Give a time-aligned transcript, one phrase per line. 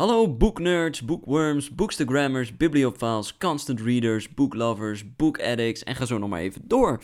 [0.00, 6.40] Hallo boeknerds, bookworms, bookstagrammers, bibliophiles, constant readers, booklovers, book addicts en ga zo nog maar
[6.40, 7.02] even door.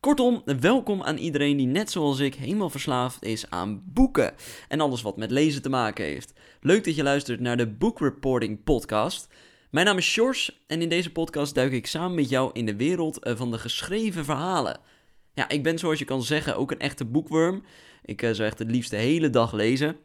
[0.00, 4.34] Kortom, welkom aan iedereen die net zoals ik helemaal verslaafd is aan boeken
[4.68, 6.32] en alles wat met lezen te maken heeft.
[6.60, 9.28] Leuk dat je luistert naar de Book Reporting podcast.
[9.70, 12.76] Mijn naam is Sjors en in deze podcast duik ik samen met jou in de
[12.76, 14.78] wereld eh, van de geschreven verhalen.
[15.34, 17.62] Ja, ik ben zoals je kan zeggen ook een echte boekworm.
[18.04, 19.96] Ik uh, zou echt het liefst de hele dag lezen.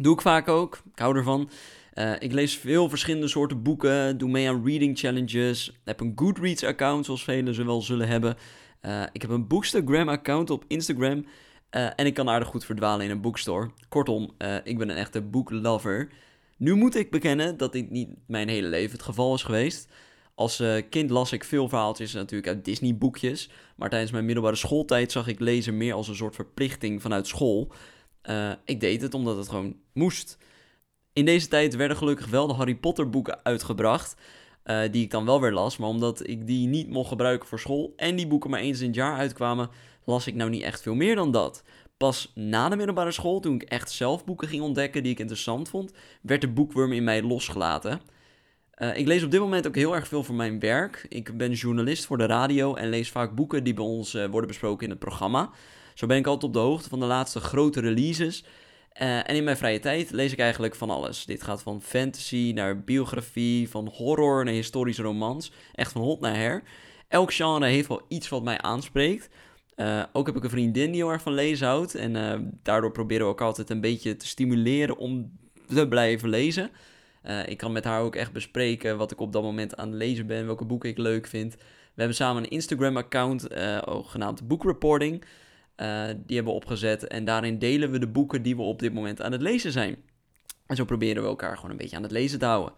[0.00, 0.82] Doe ik vaak ook.
[0.92, 1.50] Ik hou ervan.
[1.94, 4.18] Uh, ik lees veel verschillende soorten boeken.
[4.18, 5.80] Doe mee aan reading challenges.
[5.84, 8.36] Heb een Goodreads account, zoals velen ze wel zullen hebben.
[8.82, 11.26] Uh, ik heb een Bookstagram account op Instagram.
[11.70, 13.70] Uh, en ik kan aardig goed verdwalen in een boekstore.
[13.88, 14.30] Kortom,
[14.64, 16.08] ik ben een echte boeklover.
[16.56, 19.88] Nu moet ik bekennen dat dit niet mijn hele leven het geval is geweest.
[20.34, 23.50] Als kind las ik veel verhaaltjes natuurlijk uit Disney boekjes.
[23.76, 27.72] Maar tijdens mijn middelbare schooltijd zag ik lezen meer als een soort verplichting vanuit school.
[28.28, 30.38] Uh, ik deed het omdat het gewoon moest.
[31.12, 34.14] In deze tijd werden gelukkig wel de Harry Potter boeken uitgebracht.
[34.64, 35.76] Uh, die ik dan wel weer las.
[35.76, 37.92] Maar omdat ik die niet mocht gebruiken voor school.
[37.96, 39.68] En die boeken maar eens in het jaar uitkwamen.
[40.04, 41.62] las ik nou niet echt veel meer dan dat.
[41.96, 45.68] Pas na de middelbare school, toen ik echt zelf boeken ging ontdekken die ik interessant
[45.68, 45.92] vond.
[46.22, 48.00] werd de boekworm in mij losgelaten.
[48.76, 51.06] Uh, ik lees op dit moment ook heel erg veel voor mijn werk.
[51.08, 54.84] Ik ben journalist voor de radio en lees vaak boeken die bij ons worden besproken
[54.84, 55.50] in het programma.
[55.94, 58.44] Zo ben ik altijd op de hoogte van de laatste grote releases.
[59.02, 61.24] Uh, en in mijn vrije tijd lees ik eigenlijk van alles.
[61.24, 65.52] Dit gaat van fantasy naar biografie, van horror naar historische romans.
[65.74, 66.62] Echt van hot naar her.
[67.08, 69.28] Elk genre heeft wel iets wat mij aanspreekt.
[69.76, 71.94] Uh, ook heb ik een vriendin die heel erg van lezen houdt.
[71.94, 76.70] En uh, daardoor proberen we ook altijd een beetje te stimuleren om te blijven lezen.
[77.46, 80.26] ik kan met haar ook echt bespreken wat ik op dat moment aan het lezen
[80.26, 81.54] ben, welke boeken ik leuk vind.
[81.54, 83.46] We hebben samen een Instagram-account,
[84.04, 85.24] genaamd Book Reporting.
[85.80, 87.06] Uh, die hebben we opgezet.
[87.06, 89.96] En daarin delen we de boeken die we op dit moment aan het lezen zijn.
[90.66, 92.74] En zo proberen we elkaar gewoon een beetje aan het lezen te houden.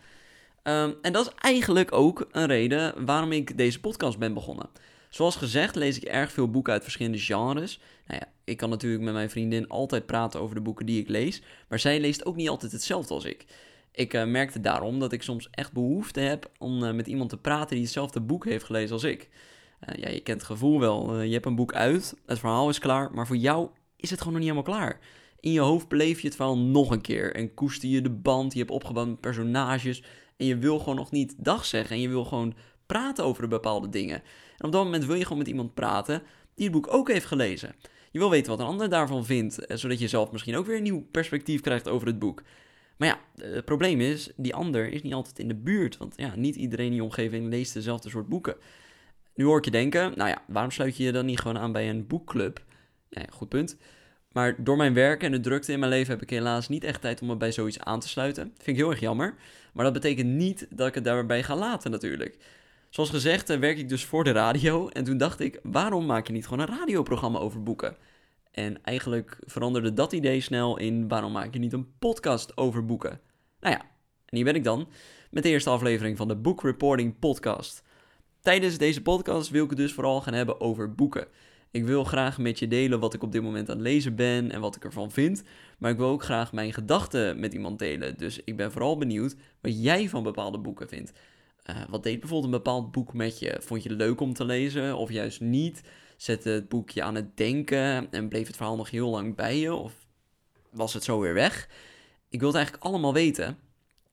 [0.62, 4.69] Um, en dat is eigenlijk ook een reden waarom ik deze podcast ben begonnen.
[5.08, 7.80] Zoals gezegd lees ik erg veel boeken uit verschillende genres.
[8.07, 11.08] Nou ja, ik kan natuurlijk met mijn vriendin altijd praten over de boeken die ik
[11.08, 11.42] lees.
[11.69, 13.45] Maar zij leest ook niet altijd hetzelfde als ik.
[13.92, 17.36] Ik uh, merkte daarom dat ik soms echt behoefte heb om uh, met iemand te
[17.36, 19.29] praten die hetzelfde boek heeft gelezen als ik.
[19.89, 21.19] Uh, ja, je kent het gevoel wel.
[21.19, 24.19] Uh, je hebt een boek uit, het verhaal is klaar, maar voor jou is het
[24.19, 25.01] gewoon nog niet helemaal klaar.
[25.41, 28.53] In je hoofd beleef je het verhaal nog een keer en koester je de band,
[28.53, 30.03] je hebt opgebouwd met personages
[30.37, 32.55] en je wil gewoon nog niet dag zeggen en je wil gewoon
[32.87, 34.23] praten over de bepaalde dingen.
[34.59, 36.23] En op dat moment wil je gewoon met iemand praten
[36.55, 37.75] die het boek ook heeft gelezen.
[38.11, 40.77] Je wil weten wat een ander daarvan vindt, eh, zodat je zelf misschien ook weer
[40.77, 42.43] een nieuw perspectief krijgt over het boek.
[42.97, 46.33] Maar ja, het probleem is, die ander is niet altijd in de buurt, want ja,
[46.37, 48.57] niet iedereen in je omgeving leest dezelfde soort boeken.
[49.35, 51.73] Nu hoor ik je denken, nou ja, waarom sluit je je dan niet gewoon aan
[51.73, 52.65] bij een boekclub?
[53.09, 53.77] Ja, goed punt.
[54.33, 57.01] Maar door mijn werk en de drukte in mijn leven heb ik helaas niet echt
[57.01, 58.43] tijd om me bij zoiets aan te sluiten.
[58.43, 59.35] Vind ik heel erg jammer.
[59.73, 62.39] Maar dat betekent niet dat ik het daarbij ga laten natuurlijk.
[62.89, 64.89] Zoals gezegd eh, werk ik dus voor de radio.
[64.89, 67.97] En toen dacht ik, waarom maak je niet gewoon een radioprogramma over boeken?
[68.51, 73.20] En eigenlijk veranderde dat idee snel in, waarom maak je niet een podcast over boeken?
[73.61, 73.81] Nou ja,
[74.27, 74.89] en hier ben ik dan
[75.31, 77.83] met de eerste aflevering van de Book Reporting Podcast.
[78.42, 81.27] Tijdens deze podcast wil ik het dus vooral gaan hebben over boeken.
[81.70, 84.51] Ik wil graag met je delen wat ik op dit moment aan het lezen ben
[84.51, 85.42] en wat ik ervan vind.
[85.79, 88.19] Maar ik wil ook graag mijn gedachten met iemand delen.
[88.19, 91.13] Dus ik ben vooral benieuwd wat jij van bepaalde boeken vindt.
[91.70, 93.57] Uh, wat deed bijvoorbeeld een bepaald boek met je?
[93.61, 95.83] Vond je het leuk om te lezen of juist niet?
[96.17, 99.75] Zette het boekje aan het denken en bleef het verhaal nog heel lang bij je?
[99.75, 99.92] Of
[100.70, 101.69] was het zo weer weg?
[102.29, 103.58] Ik wil het eigenlijk allemaal weten.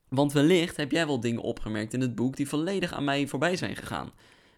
[0.09, 3.55] Want wellicht heb jij wel dingen opgemerkt in het boek die volledig aan mij voorbij
[3.55, 4.11] zijn gegaan.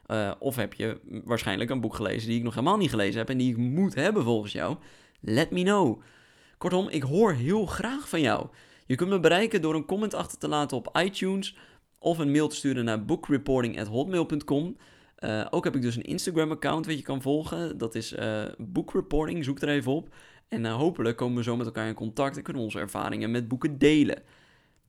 [0.07, 3.29] Uh, of heb je waarschijnlijk een boek gelezen die ik nog helemaal niet gelezen heb
[3.29, 4.77] en die ik moet hebben volgens jou.
[5.19, 6.01] Let me know.
[6.57, 8.47] Kortom, ik hoor heel graag van jou.
[8.85, 11.55] Je kunt me bereiken door een comment achter te laten op iTunes
[11.99, 14.77] of een mail te sturen naar bookreporting.hotmail.com.
[15.19, 17.77] Uh, ook heb ik dus een Instagram-account wat je kan volgen.
[17.77, 20.15] Dat is uh, bookreporting, zoek er even op.
[20.47, 23.47] En hopelijk komen we zo met elkaar in contact en kunnen we onze ervaringen met
[23.47, 24.23] boeken delen.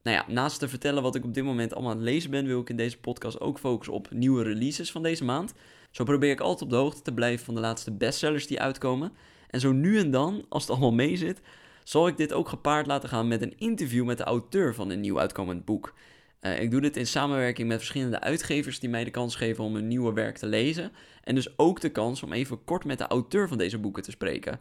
[0.03, 2.47] Nou ja, naast te vertellen wat ik op dit moment allemaal aan het lezen ben,
[2.47, 5.55] wil ik in deze podcast ook focussen op nieuwe releases van deze maand.
[5.91, 9.13] Zo probeer ik altijd op de hoogte te blijven van de laatste bestsellers die uitkomen.
[9.51, 11.41] En zo nu en dan, als het allemaal mee zit,
[11.85, 15.01] zal ik dit ook gepaard laten gaan met een interview met de auteur van een
[15.01, 15.95] nieuw uitkomend boek.
[16.41, 19.77] Uh, ik doe dit in samenwerking met verschillende uitgevers die mij de kans geven om
[19.77, 20.93] een nieuwe werk te lezen.
[21.25, 24.11] En dus ook de kans om even kort met de auteur van deze boeken te
[24.11, 24.61] spreken.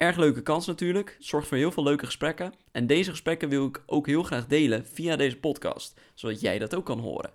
[0.00, 1.16] Erg leuke kans natuurlijk.
[1.18, 2.52] Zorgt voor heel veel leuke gesprekken.
[2.72, 6.74] En deze gesprekken wil ik ook heel graag delen via deze podcast, zodat jij dat
[6.74, 7.30] ook kan horen.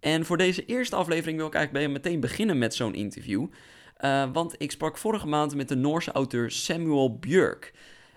[0.00, 3.46] En voor deze eerste aflevering wil ik eigenlijk meteen beginnen met zo'n interview.
[4.04, 7.72] Uh, want ik sprak vorige maand met de Noorse auteur Samuel Björk.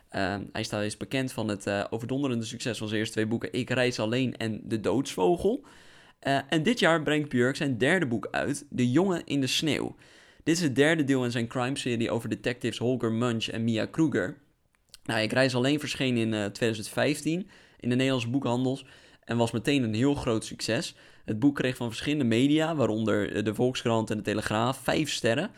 [0.09, 3.53] Ehm, hij staat is bekend van het eh, overdonderende succes van zijn eerste twee boeken
[3.53, 5.65] Ik reis alleen en De doodsvogel.
[6.19, 9.95] Eh, en dit jaar brengt Björk zijn derde boek uit, De jongen in de sneeuw.
[10.45, 14.37] Dit is het derde deel in zijn crime-serie over detectives Holger Munch en Mia Kruger.
[15.03, 17.49] Nou, Ik reis alleen verscheen in 2015
[17.79, 18.85] in de Nederlandse boekhandels
[19.23, 20.95] en was meteen een heel groot succes.
[21.23, 25.51] Het boek kreeg van verschillende media, waaronder de Volkskrant en de Telegraaf, vijf sterren.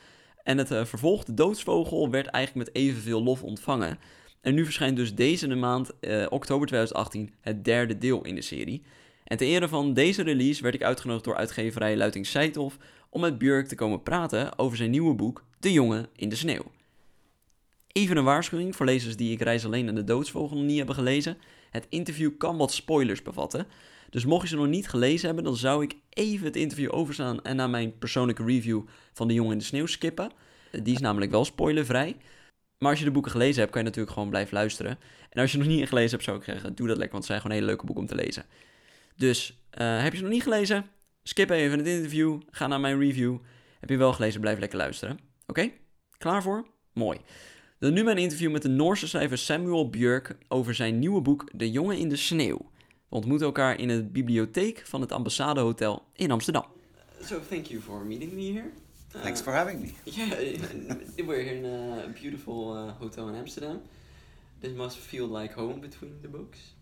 [0.44, 4.00] En het uh, vervolg, De Doodsvogel, werd eigenlijk met evenveel lof ontvangen.
[4.42, 8.84] En nu verschijnt dus deze maand, uh, oktober 2018, het derde deel in de serie.
[9.24, 12.78] En ter ere van deze release werd ik uitgenodigd door uitgeverij Luiting Seithof
[13.09, 16.71] om met Björk te komen praten over zijn nieuwe boek De Jongen in de Sneeuw.
[17.88, 20.95] Even een waarschuwing voor lezers die Ik Reis Alleen en de Doodsvogel nog niet hebben
[20.95, 21.38] gelezen.
[21.71, 23.68] Het interview kan wat spoilers bevatten.
[24.09, 27.42] Dus mocht je ze nog niet gelezen hebben, dan zou ik even het interview overslaan
[27.42, 28.81] en naar mijn persoonlijke review
[29.13, 30.31] van De Jongen in de Sneeuw skippen.
[30.71, 32.15] Die is namelijk wel spoilervrij.
[32.77, 35.00] Maar als je de boeken gelezen hebt, kan je natuurlijk gewoon blijven luisteren.
[35.30, 37.25] En als je nog niet gelezen hebt, zou ik zeggen, doe dat lekker, want het
[37.25, 38.45] zijn gewoon hele leuke boeken om te lezen.
[39.15, 40.86] Dus uh, heb je ze nog niet gelezen?
[41.27, 43.38] Skip even het interview, ga naar mijn review.
[43.79, 45.19] Heb je wel gelezen, blijf lekker luisteren.
[45.47, 45.71] Oké?
[46.18, 46.68] Klaar voor?
[46.94, 47.19] Mooi.
[47.79, 51.71] Dan nu mijn interview met de Noorse schrijver Samuel Björk over zijn nieuwe boek De
[51.71, 52.57] Jongen in de Sneeuw.
[53.09, 56.65] We ontmoeten elkaar in de bibliotheek van het Ambassadehotel in Amsterdam.
[57.21, 58.69] So thank you for meeting me here.
[59.21, 59.94] Thanks for having me.
[60.12, 63.81] Yeah, we're here in a beautiful uh, hotel in Amsterdam.
[64.59, 66.76] This must feel like home between the books.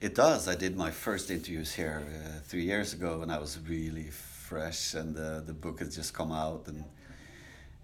[0.00, 0.48] It does.
[0.48, 4.94] I did my first interviews here uh, three years ago, and I was really fresh,
[4.94, 6.84] and uh, the book has just come out, and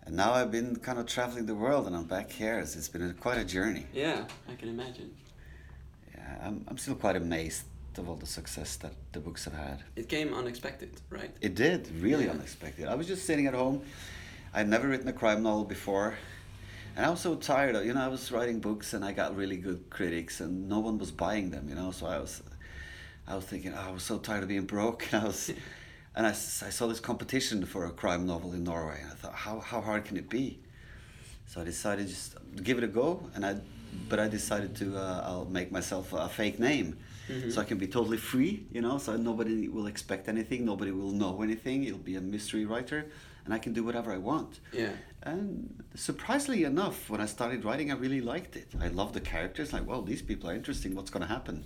[0.07, 2.65] and now I've been kind of traveling the world, and I'm back here.
[2.65, 3.85] So it's been a, quite a journey.
[3.93, 5.15] Yeah, I can imagine.
[6.15, 7.65] Yeah, I'm I'm still quite amazed
[7.99, 9.83] of all the success that the books have had.
[9.95, 11.33] It came unexpected, right?
[11.43, 12.31] It did, really yeah.
[12.31, 12.89] unexpected.
[12.89, 13.83] I was just sitting at home.
[14.55, 16.15] I'd never written a crime novel before.
[16.97, 19.37] And I was so tired of, you know, I was writing books and I got
[19.37, 22.43] really good critics and no one was buying them, you know, so I was,
[23.29, 25.07] I was thinking, oh, I was so tired of being broke.
[25.13, 25.51] And I was,
[26.15, 29.35] and I, I saw this competition for a crime novel in Norway and I thought,
[29.35, 30.59] how, how hard can it be?
[31.47, 33.57] So I decided just to give it a go and I,
[34.09, 36.97] but I decided to, uh, I'll make myself a fake name
[37.29, 37.51] mm-hmm.
[37.51, 38.99] so I can be totally free, you know.
[38.99, 41.85] So nobody will expect anything, nobody will know anything.
[41.85, 43.07] It'll be a mystery writer,
[43.45, 44.61] and I can do whatever I want.
[44.73, 44.91] Yeah.
[45.27, 48.69] And surprisingly enough, when I started writing, I really liked it.
[48.81, 49.73] I loved the characters.
[49.73, 50.95] Like, well, these people are interesting.
[50.95, 51.65] What's going to happen?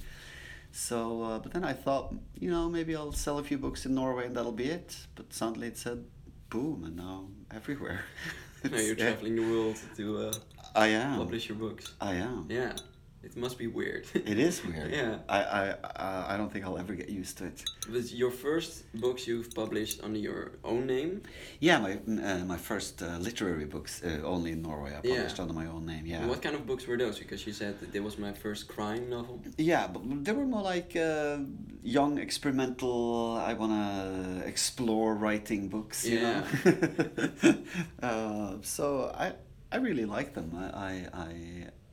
[0.72, 3.94] So, uh, but then I thought, you know, maybe I'll sell a few books in
[3.94, 4.96] Norway and that'll be it.
[5.14, 6.04] But suddenly it said,
[6.48, 8.04] boom, and now everywhere.
[8.64, 10.32] now you're traveling the world to uh,
[10.74, 11.18] I am.
[11.18, 11.92] publish your books.
[12.00, 12.46] I am.
[12.48, 12.72] Yeah.
[13.22, 14.06] It must be weird.
[14.14, 14.92] it is weird.
[15.00, 15.18] yeah.
[15.28, 17.62] I, I, I don't think I'll ever get used to it.
[17.92, 21.22] Was your first books you've published under your own name?
[21.58, 24.92] Yeah, my uh, my first uh, literary books uh, only in Norway.
[24.92, 25.42] I published yeah.
[25.42, 26.06] under my own name.
[26.06, 26.24] Yeah.
[26.26, 27.18] What kind of books were those?
[27.18, 29.42] Because you said that it was my first crime novel.
[29.58, 31.38] Yeah, but they were more like uh,
[31.82, 33.36] young, experimental.
[33.36, 36.06] I wanna explore writing books.
[36.06, 36.44] You yeah.
[36.64, 37.54] know.
[38.02, 39.32] Uh, so I
[39.70, 40.52] I really liked them.
[40.56, 41.32] I I I,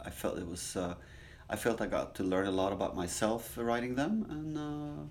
[0.07, 0.95] I felt it was uh,
[1.50, 5.04] I felt I got to learn a lot about myself writing them, and uh,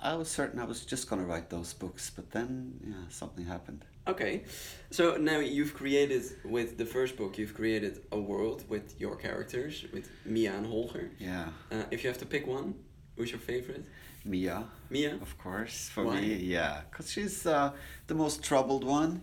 [0.00, 2.10] I was certain I was just going to write those books.
[2.10, 3.84] But then, yeah, something happened.
[4.06, 4.42] Okay,
[4.90, 9.84] so now you've created with the first book, you've created a world with your characters,
[9.92, 11.10] with Mia and Holger.
[11.18, 11.48] Yeah.
[11.70, 12.74] Uh, if you have to pick one,
[13.16, 13.84] who's your favorite?
[14.24, 14.64] Mia.
[14.90, 15.14] Mia.
[15.22, 16.20] Of course, for Why?
[16.20, 17.72] me, yeah, because she's uh,
[18.08, 19.22] the most troubled one.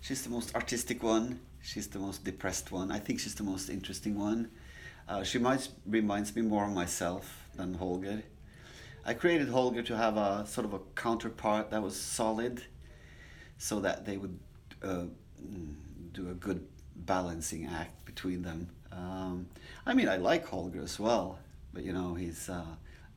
[0.00, 1.40] She's the most artistic one.
[1.60, 2.90] She's the most depressed one.
[2.90, 4.50] I think she's the most interesting one.
[5.08, 8.22] Uh, she might reminds me more of myself than Holger.
[9.04, 12.62] I created Holger to have a sort of a counterpart that was solid,
[13.58, 14.38] so that they would
[14.82, 15.04] uh,
[16.12, 18.68] do a good balancing act between them.
[18.92, 19.48] Um,
[19.86, 21.38] I mean, I like Holger as well,
[21.72, 22.48] but you know, he's.
[22.48, 22.64] Uh,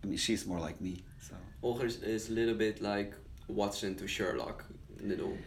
[0.04, 1.04] I mean, she's more like me.
[1.20, 3.14] So Holger is a little bit like
[3.48, 4.64] Watson to Sherlock,
[5.02, 5.38] little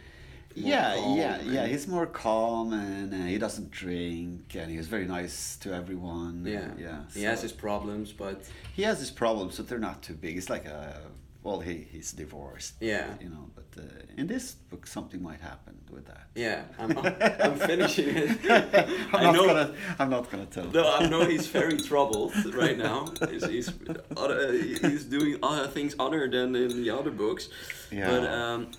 [0.59, 1.65] yeah, yeah, yeah.
[1.65, 6.45] He's more calm and uh, he doesn't drink and he's very nice to everyone.
[6.45, 7.01] Yeah, yeah.
[7.13, 10.37] He has his problems, but he has his problems, but they're not too big.
[10.37, 10.95] It's like a
[11.41, 12.75] well, he he's divorced.
[12.81, 13.49] Yeah, you know.
[13.55, 13.85] But uh,
[14.17, 16.27] in this book, something might happen with that.
[16.35, 18.39] Yeah, I'm, I'm finishing it.
[18.49, 19.73] I'm I not know, gonna.
[19.99, 20.65] I'm not gonna tell.
[20.65, 23.07] No, I know he's very troubled right now.
[23.29, 23.71] He's he's,
[24.17, 27.47] other, he's doing other things other than in the other books.
[27.89, 28.09] Yeah.
[28.09, 28.71] But um,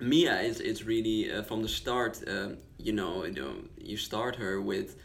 [0.00, 2.22] Mia is it's really uh, from the start.
[2.26, 4.96] Uh, you know, you know, you start her with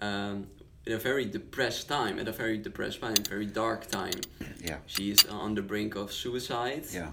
[0.00, 0.46] um,
[0.86, 4.20] in a very depressed time, at a very depressed time, very dark time.
[4.62, 4.76] Yeah.
[4.86, 6.84] She's on the brink of suicide.
[6.92, 7.10] Yeah.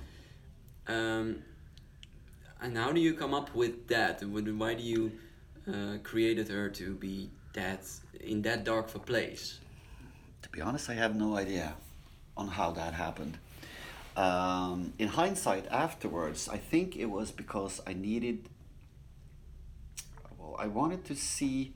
[0.87, 1.43] Um,
[2.61, 4.21] and how do you come up with that?
[4.21, 5.11] Why do you
[5.65, 7.85] uh, created her to be that
[8.19, 9.59] in that dark of a place?
[10.41, 11.75] To be honest, I have no idea
[12.35, 13.37] on how that happened.
[14.17, 18.49] Um, in hindsight, afterwards, I think it was because I needed.
[20.37, 21.73] Well, I wanted to see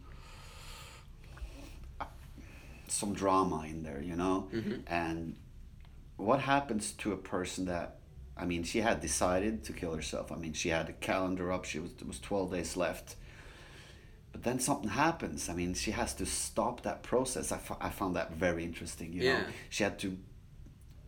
[2.88, 4.48] some drama in there, you know,
[4.88, 5.36] and
[6.18, 7.98] what happens to a person that
[8.38, 10.32] I mean, she had decided to kill herself.
[10.32, 11.64] I mean, she had a calendar up.
[11.66, 13.16] She was there was twelve days left.
[14.32, 15.50] But then something happens.
[15.50, 17.52] I mean, she has to stop that process.
[17.52, 19.12] I, I found that very interesting.
[19.14, 19.44] You know, Yeah.
[19.70, 20.18] she had to.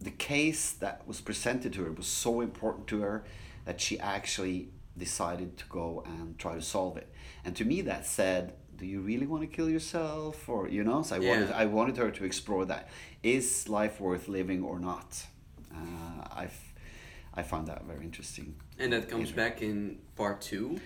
[0.04, 3.24] The case that was presented to her was so important to her
[3.66, 7.08] that she actually decided to go and try to solve it.
[7.46, 11.02] And to me, that said, "Do you really want to kill yourself?" Or you know,
[11.04, 12.84] so I wanted I wanted her to explore that.
[13.22, 15.10] Is life worth living or not?
[15.74, 16.46] Uh, I,
[17.40, 18.56] I found that very interesting.
[18.80, 19.36] And that comes Yeah.
[19.44, 20.80] back in part two.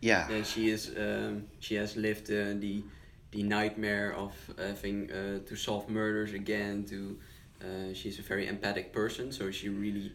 [0.00, 0.26] Yeah.
[0.28, 2.82] Then she is um, she has lived uh, the
[3.30, 6.84] the nightmare of having uh, to solve murders again.
[6.92, 7.18] To
[7.62, 10.12] uh, she's a very empathic person, so she really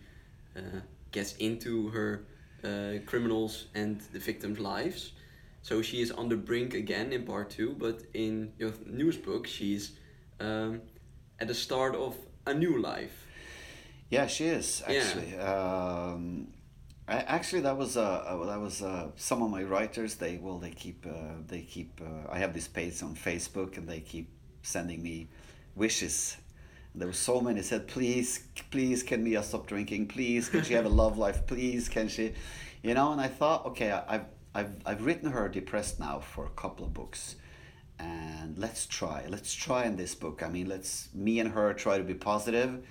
[0.55, 2.25] uh, gets into her
[2.63, 5.13] uh, criminals and the victims' lives.
[5.61, 9.47] So she is on the brink again in part two, but in your newest book,
[9.47, 9.91] she's
[10.39, 10.81] um,
[11.39, 13.27] at the start of a new life.
[14.09, 14.95] Yeah, she is Yeah.
[14.95, 15.37] actually.
[15.37, 16.47] Um,
[17.07, 20.15] I, actually, that was uh, that was uh, some of my writers.
[20.15, 22.01] They well, they keep uh, they keep.
[22.01, 24.29] Uh, I have this page on Facebook, and they keep
[24.61, 25.29] sending me
[25.75, 26.37] wishes.
[26.95, 30.07] There were so many said, please, please, can Mia stop drinking?
[30.07, 31.45] Please, can she have a love life?
[31.45, 32.33] Please, can she?
[32.81, 34.25] You know, and I thought, okay, I've
[34.55, 37.35] I've I've written her depressed now for a couple of books.
[37.99, 39.25] And let's try.
[39.27, 40.43] Let's try in this book.
[40.43, 42.85] I mean, let's me and her try to be positive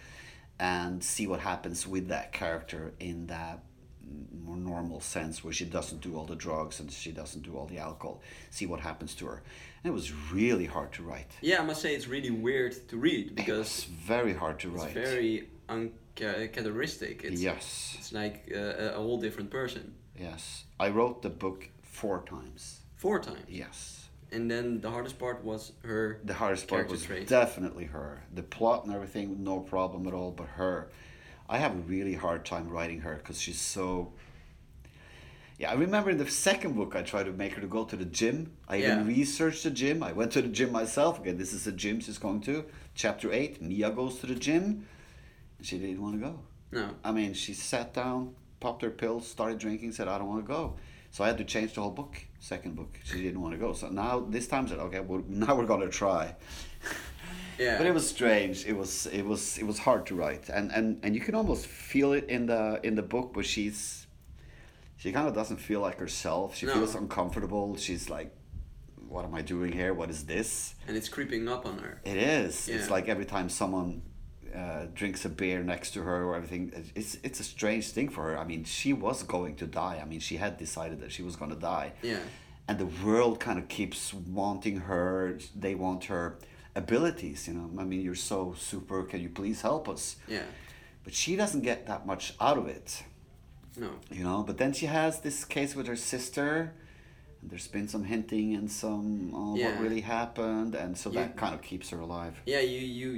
[0.58, 3.62] and see what happens with that character in that
[4.44, 7.66] more normal sense where she doesn't do all the drugs and she doesn't do all
[7.66, 8.20] the alcohol
[8.50, 9.42] see what happens to her
[9.82, 12.96] and it was really hard to write Yeah, I must say it's really weird to
[12.96, 17.24] read because was very hard to it's write very uncharacteristic.
[17.24, 19.94] It's, yes It's like uh, a a whole different person.
[20.18, 23.44] yes i wrote the book four times Four times.
[23.48, 26.18] yes And then the hardest part was her.
[26.24, 27.28] the hardest part was trait.
[27.28, 30.76] definitely her the plot and everything no problem at all but her
[31.48, 34.12] i have a really hard time writing her because she's so
[35.58, 37.96] yeah i remember in the second book i tried to make her to go to
[37.96, 38.52] the gym.
[38.68, 40.02] I even researched the gym.
[40.02, 41.20] I went to the gym myself.
[41.20, 42.64] Again this is the gym she's going to.
[42.94, 44.86] Chapter 8 mia goes to the gym.
[45.58, 46.40] And she didn't want to go.
[46.72, 46.90] No.
[47.04, 50.52] i mean she sat down popped her pills started drinking said i don't want to
[50.52, 50.74] go.
[51.12, 52.98] So i had to change the whole book second book.
[53.04, 53.72] She didn't want to go.
[53.72, 56.34] So now this time I said okay well now we're going to try
[57.58, 57.78] Yeah.
[57.78, 58.66] but it was strange.
[58.66, 61.66] It was it was it was hard to write, and and and you can almost
[61.66, 64.06] feel it in the in the book, but she's
[64.96, 66.56] she kind of doesn't feel like herself.
[66.56, 66.72] She No.
[66.74, 67.76] feels uncomfortable.
[67.76, 68.30] She's like,
[69.08, 69.92] "What am I doing here?
[69.94, 72.00] What is this?" And it's creeping up on her.
[72.04, 72.68] It is.
[72.68, 74.02] It's like every time someone
[74.54, 78.22] uh, drinks a beer next to her or everything, it's it's a strange thing for
[78.28, 78.38] her.
[78.38, 80.00] I mean, she was going to die.
[80.02, 82.20] I mean, she had decided that she was going to die Yeah.
[82.68, 86.38] and the world kind of keeps wanting her they want her
[86.76, 90.46] abilities you know i mean you're so super can you please help us Yeah.
[91.04, 93.02] but she doesn't get that much out of it
[93.76, 93.90] No.
[94.18, 96.48] you know but then she has this case with her sister
[97.40, 99.66] and there's been some hinting and some oh, Yeah.
[99.70, 101.20] what really happened and so Yeah.
[101.20, 102.60] that kind of keeps her alive Yeah.
[102.74, 103.08] You you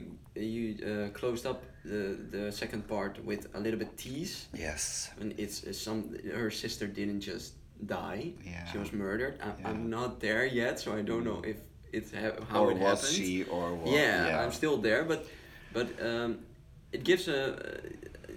[0.50, 1.60] you uh, closed up
[1.92, 2.02] the
[2.36, 4.34] the second part with a little bit tease,
[4.66, 6.00] yes and it's uh, some
[6.42, 7.48] her sister didn't just
[7.86, 8.22] die.
[8.52, 8.64] Yeah.
[8.70, 9.34] She was murdered.
[9.38, 9.68] Yeah.
[9.70, 11.56] I'm not there yet, so I don't know if
[11.92, 13.16] it's ha- how or it was happened.
[13.16, 15.26] she or what yeah, I'm still there, but
[15.72, 16.38] but um,
[16.92, 17.80] it gives a,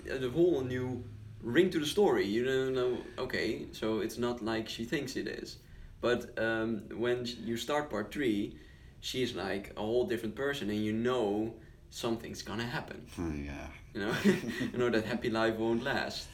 [0.09, 1.03] a, a whole new
[1.41, 2.25] ring to the story.
[2.25, 5.57] You don't know, okay, so it's not like she thinks it is,
[6.01, 8.57] but um, when you start part three,
[8.99, 11.53] she's like a whole different person, and you know
[11.89, 13.05] something's gonna happen.
[13.15, 14.13] Hmm, yeah You know,
[14.71, 16.27] you know that happy life won't last.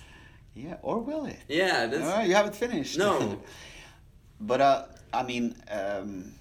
[0.55, 2.97] yeah or will it Yeah, that's you haven't finished.
[2.97, 3.41] No.
[4.41, 6.33] but uh, I mean, um,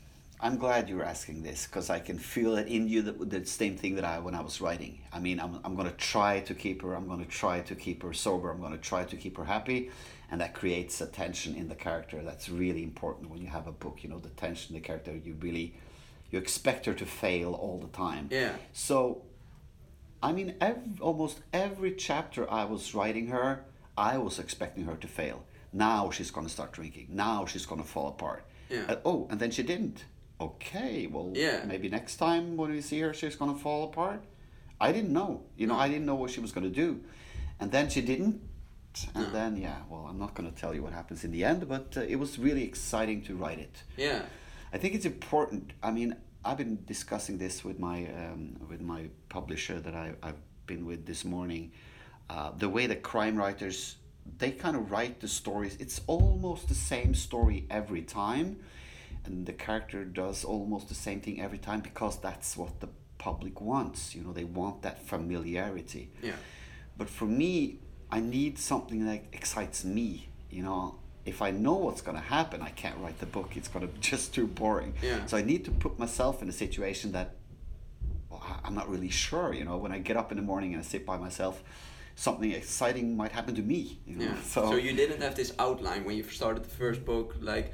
[0.46, 3.76] I'm glad you're asking this because I can feel it in you that the same
[3.76, 5.00] thing that I when I was writing.
[5.12, 6.94] I mean, I'm I'm gonna try to keep her.
[6.94, 8.52] I'm gonna try to keep her sober.
[8.52, 9.90] I'm gonna try to keep her happy,
[10.30, 12.22] and that creates a tension in the character.
[12.22, 14.04] That's really important when you have a book.
[14.04, 15.12] You know, the tension in the character.
[15.16, 15.74] You really,
[16.30, 18.28] you expect her to fail all the time.
[18.30, 19.22] yeah, So,
[20.22, 23.64] I mean, ev almost every chapter I was writing her,
[23.98, 25.42] I was expecting her to fail.
[25.72, 27.08] Now she's going to start drinking.
[27.10, 28.44] Now she's going to fall apart.
[28.70, 28.84] Yeah.
[28.88, 30.04] Uh, oh, and then she didn't.
[30.40, 31.64] Okay, well, Yeah.
[31.64, 34.22] maybe next time when we see her, she's going to fall apart.
[34.80, 35.42] I didn't know.
[35.56, 37.00] You know, I didn't know what she was going to do.
[37.58, 38.42] And then she didn't.
[39.14, 39.30] And No.
[39.32, 41.96] then, yeah, well, I'm not going to tell you what happens in the end, but
[41.96, 43.82] uh, it was really exciting to write it.
[43.96, 44.22] yeah.
[44.72, 45.72] I think it's important.
[45.82, 50.40] I mean, I've been discussing this with my um, with my publisher that I, I've
[50.66, 51.70] been with this morning.
[52.28, 53.96] Uh, the way that crime writers
[54.38, 55.76] they kind of write the stories.
[55.78, 58.58] It's almost the same story every time,
[59.26, 63.60] and the character does almost the same thing every time because that's what the public
[63.60, 64.14] wants.
[64.14, 66.10] You know, they want that familiarity.
[66.22, 66.32] Yeah.
[66.96, 67.80] But for me,
[68.10, 70.28] I need something that excites me.
[70.50, 73.56] You know, if I know what's going to happen, I can't write the book.
[73.56, 74.94] It's going to be just too boring.
[75.02, 75.26] Yeah.
[75.26, 77.34] So I need to put myself in a situation that
[78.30, 79.52] well, I'm not really sure.
[79.52, 81.62] You know, when I get up in the morning and I sit by myself,
[82.14, 83.98] something exciting might happen to me.
[84.06, 84.24] You know?
[84.24, 84.40] Yeah.
[84.42, 87.36] So, you didn't have this outline when you started the first book.
[87.40, 87.72] Like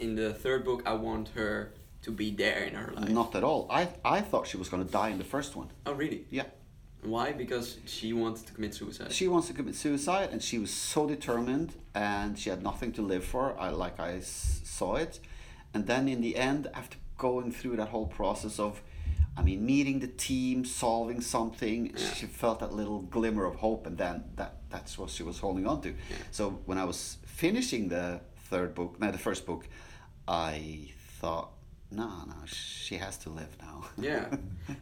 [0.00, 3.08] in the third book, I want her to be there in her life.
[3.10, 3.66] not at all.
[3.70, 5.68] I I thought she was going to die in the first one.
[5.86, 6.24] Oh, really?
[6.30, 6.44] Yeah.
[7.02, 7.32] Why?
[7.32, 9.12] Because she wanted to commit suicide.
[9.12, 13.02] She wants to commit suicide, and she was so determined, and she had nothing to
[13.02, 13.58] live for.
[13.58, 15.18] I like I s- saw it,
[15.74, 18.82] and then in the end, after going through that whole process of,
[19.36, 22.12] I mean, meeting the team, solving something, Yeah.
[22.14, 25.66] she felt that little glimmer of hope, and then that that's what she was holding
[25.66, 25.94] on to.
[26.30, 29.62] So when I was finishing the third book, no, the first book,
[30.30, 31.50] I thought,
[31.90, 33.84] no, no, she has to live now.
[33.98, 34.26] yeah,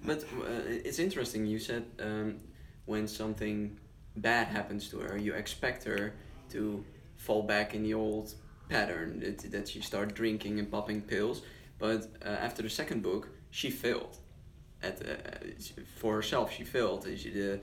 [0.04, 1.46] but uh, it's interesting.
[1.46, 2.36] You said um,
[2.84, 3.78] when something
[4.14, 6.12] bad happens to her, you expect her
[6.50, 6.84] to
[7.16, 8.34] fall back in the old
[8.68, 11.40] pattern that, that she start drinking and popping pills.
[11.78, 14.18] But uh, after the second book, she failed.
[14.82, 15.14] At uh,
[15.96, 17.06] for herself, she failed.
[17.16, 17.60] She, the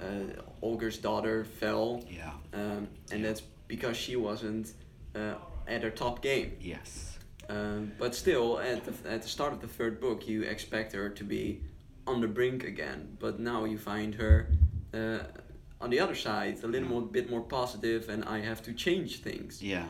[0.00, 2.32] uh, Olger's daughter fell, yeah.
[2.52, 4.72] um, and that's because she wasn't
[5.14, 5.34] uh,
[5.68, 6.56] at her top game.
[6.60, 7.17] Yes.
[7.48, 11.08] Um, but still, at the, at the start of the third book, you expect her
[11.08, 11.62] to be
[12.06, 13.16] on the brink again.
[13.18, 14.48] But now you find her
[14.92, 15.20] uh,
[15.80, 19.20] on the other side, a little more, bit more positive, and I have to change
[19.22, 19.62] things.
[19.62, 19.86] Yeah.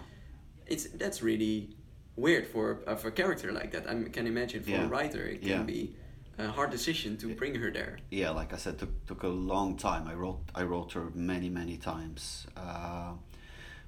[0.67, 1.71] It's that's really
[2.17, 3.89] weird for uh, for a character like that.
[3.89, 4.85] I can imagine for Yeah.
[4.85, 5.63] a writer, it can Yeah.
[5.63, 5.97] be
[6.39, 7.99] a hard decision to bring her there.
[8.11, 10.07] yeah, like I said, took took a long time.
[10.07, 13.13] I wrote I wrote her many many times, uh,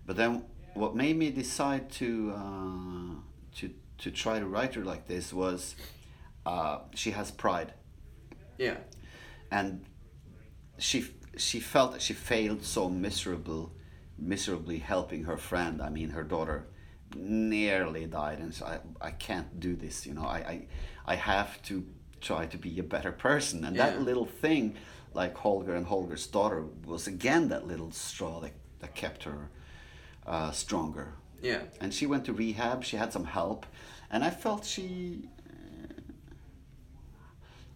[0.06, 0.42] but then
[0.74, 3.14] what made me decide to uh,
[3.56, 5.74] to to try to write her like this was
[6.46, 7.72] uh, she has pride,
[8.58, 8.78] Yeah,
[9.50, 9.84] and
[10.78, 13.72] she she felt that she failed so miserable,
[14.18, 15.80] miserably helping her friend.
[15.82, 16.66] I mean, her daughter
[17.14, 20.06] nearly died, and so I I can't do this.
[20.06, 20.66] You know, I I,
[21.06, 21.84] I have to
[22.20, 23.90] try to be a better person, and Yeah.
[23.90, 24.76] that little thing,
[25.14, 29.50] like Holger and Holger's daughter, was again that little straw that that kept her
[30.26, 31.12] uh, stronger.
[31.42, 32.84] Yeah, And she went to rehab.
[32.84, 33.66] She had some help,
[34.10, 35.28] and I felt she.
[35.48, 35.92] Uh,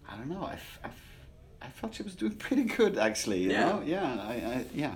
[0.09, 0.45] I don't know.
[0.45, 1.27] I, f- I, f-
[1.63, 3.41] I felt she was doing pretty good actually.
[3.45, 3.65] You Yeah.
[3.69, 3.83] know.
[3.85, 4.19] Yeah.
[4.21, 4.65] I, I.
[4.75, 4.95] Yeah.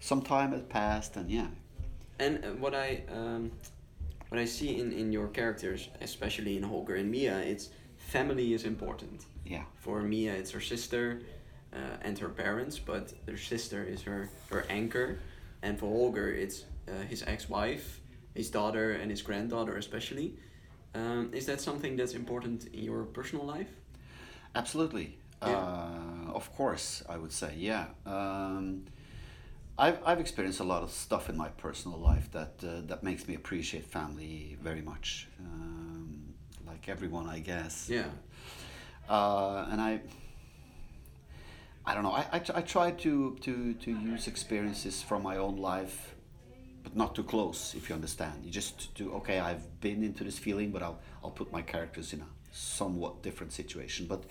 [0.00, 1.48] Some time had passed, and yeah.
[2.18, 3.50] And uh, what I um,
[4.28, 8.64] what I see in, in your characters, especially in Holger and Mia, it's family is
[8.64, 9.24] important.
[9.44, 9.64] Yeah.
[9.80, 11.20] For Mia, it's her sister
[11.72, 15.18] uh, and her parents, but her sister is her, her anchor.
[15.62, 18.00] And for Holger, it's uh, his ex wife,
[18.34, 20.34] his daughter, and his granddaughter, especially.
[20.94, 23.70] Um, is that something that's important in your personal life?
[24.54, 25.18] Absolutely.
[25.42, 25.56] Yeah.
[25.56, 27.86] Uh, of course, I would say, yeah.
[28.04, 28.84] Um,
[29.78, 33.26] I've, I've experienced a lot of stuff in my personal life that uh, that makes
[33.26, 35.28] me appreciate family very much.
[35.38, 36.34] Um,
[36.66, 37.88] like everyone, I guess.
[37.88, 38.04] Yeah.
[39.08, 40.00] Uh, and I,
[41.84, 42.12] I don't know.
[42.12, 46.14] I, I, I try to, to, to use experiences from my own life,
[46.82, 47.74] but not too close.
[47.74, 49.12] If you understand, you just do.
[49.14, 53.22] Okay, I've been into this feeling, but I'll I'll put my characters in a somewhat
[53.22, 54.06] different situation.
[54.06, 54.24] But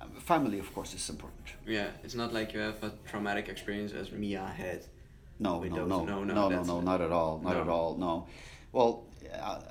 [0.00, 1.48] um, family, of course, is important.
[1.66, 4.86] Yeah, it's not like you have a traumatic experience as Mia had.
[5.38, 7.62] No, no, no, no, no, no, no, no, not at all, not no.
[7.62, 8.26] at all, no.
[8.72, 9.04] Well,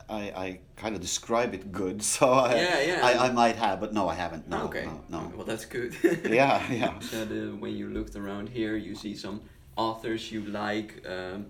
[0.09, 2.99] I, I, kind of describe it good, so I, Yeah, yeah.
[3.03, 4.47] I, I might have, but no, I haven't.
[4.49, 4.85] No, okay.
[4.85, 5.33] no, no.
[5.35, 5.95] Well, that's good.
[6.29, 6.99] Yeah, yeah.
[7.01, 9.41] Said uh, when you looked around here, you see some
[9.75, 11.47] authors you like, um,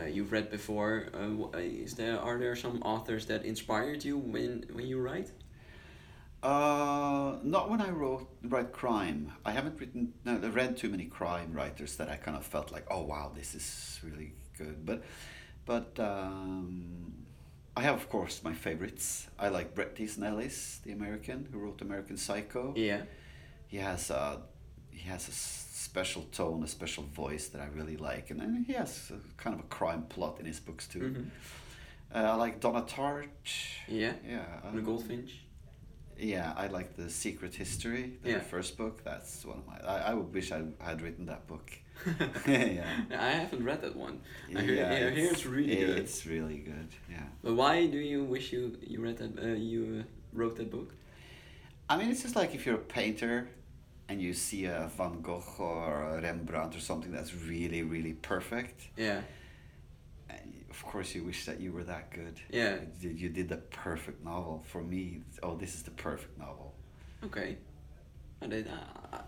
[0.00, 1.08] uh, you've read before.
[1.14, 5.30] Uh, uh, is there are there some authors that inspired you when when you write?
[6.42, 9.32] Uh, not when I wrote write crime.
[9.44, 12.72] I haven't written, no, I read too many crime writers that I kind of felt
[12.72, 14.84] like, oh wow, this is really good.
[14.84, 15.04] But,
[15.64, 17.12] but um,
[17.76, 19.28] I have of course my favorites.
[19.38, 22.74] I like Bret Easton Ellis, the American who wrote American Psycho.
[22.76, 23.02] Yeah.
[23.68, 24.40] He has a
[24.90, 25.32] he has a
[25.82, 29.54] special tone, a special voice that I really like, and then he has a, kind
[29.54, 31.00] of a crime plot in his books too.
[31.00, 31.26] Mhm.
[32.14, 33.28] Uh, I like Donna Tartt.
[33.88, 34.12] Yeah.
[34.28, 34.44] Yeah.
[34.72, 35.32] The um, Goldfinch.
[36.18, 38.40] Yeah, I like the Secret History, the Yeah.
[38.40, 39.02] first book.
[39.02, 39.78] That's one of my.
[39.94, 41.70] I, I would wish I had written that book.
[42.46, 42.84] yeah.
[43.10, 44.20] I haven't read that one.
[44.56, 45.98] I hear, yeah, I hear it's really good.
[45.98, 46.88] It's really good.
[47.10, 47.26] Yeah.
[47.42, 50.04] But why do you wish you you read that uh, you uh,
[50.38, 50.90] wrote that book?
[51.88, 53.48] I mean, it's just like if you're a painter
[54.12, 58.88] and you see a Van Gogh or a Rembrandt or something that's really, really perfect.
[58.96, 59.22] Yeah.
[60.28, 62.38] And of course, you wish that you were that good.
[62.50, 62.76] Yeah.
[63.00, 64.64] You, you did the perfect novel.
[64.66, 66.74] For me, oh, this is the perfect novel.
[67.24, 67.56] Okay.
[68.42, 68.64] I,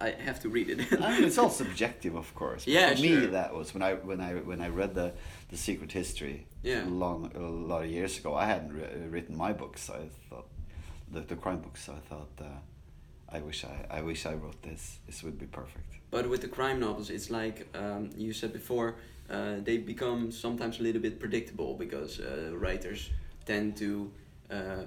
[0.00, 0.80] I have to read it.
[1.00, 2.66] I mean, it's all subjective, of course.
[2.66, 5.12] Yeah, For me, that was when I when I when I read the
[5.48, 6.46] the Secret History.
[6.62, 6.84] Yeah.
[6.86, 8.34] Long a lot of years ago.
[8.34, 9.88] I hadn't ri- written my books.
[9.88, 10.48] I thought
[11.10, 11.88] the the crime books.
[11.88, 12.32] I thought.
[12.38, 12.58] Uh,
[13.34, 14.98] I wish I, I wish I wrote this.
[15.06, 15.90] This would be perfect.
[16.10, 18.94] But with the crime novels, it's like um, you said before,
[19.28, 23.10] uh, they become sometimes a little bit predictable because uh, writers
[23.44, 24.12] tend to
[24.50, 24.84] uh, uh,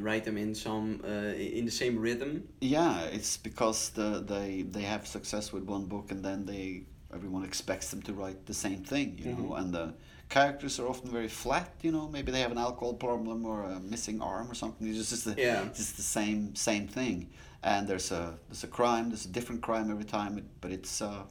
[0.00, 2.48] write them in some uh, in the same rhythm.
[2.60, 6.82] Yeah, it's because the they they have success with one book and then they
[7.14, 9.58] everyone expects them to write the same thing, you know, Mhm.
[9.60, 9.94] and the
[10.28, 13.80] characters are often very flat, you know, maybe they have an alcohol problem or a
[13.80, 14.86] missing arm or something.
[14.86, 15.62] It's just the, Yeah.
[15.66, 17.30] it's just the same same thing.
[17.62, 21.22] And there's a there's a crime, there's a different crime every time, but it's uh,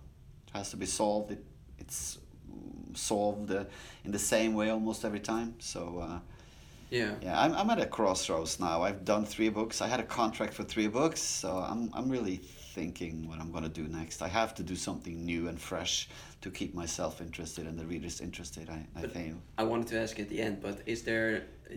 [0.48, 1.32] it has to be solved.
[1.32, 1.44] It
[1.80, 2.18] it's
[2.52, 3.63] mm, solved uh,
[4.04, 5.56] in the same way almost every time.
[5.60, 6.00] So.
[6.02, 6.20] Uh,
[6.90, 7.16] Yeah.
[7.22, 8.82] yeah, I'm, I'm at a crossroads now.
[8.88, 9.82] I've done three books.
[9.82, 12.38] I had a contract for three books, so I'm, I'm really
[12.76, 14.22] thinking what I'm going to do next.
[14.22, 16.08] I have to do something new and fresh
[16.44, 19.36] to keep myself interested and the readers interested, I, I But- think.
[19.58, 21.32] I wanted to ask at the end, but is there?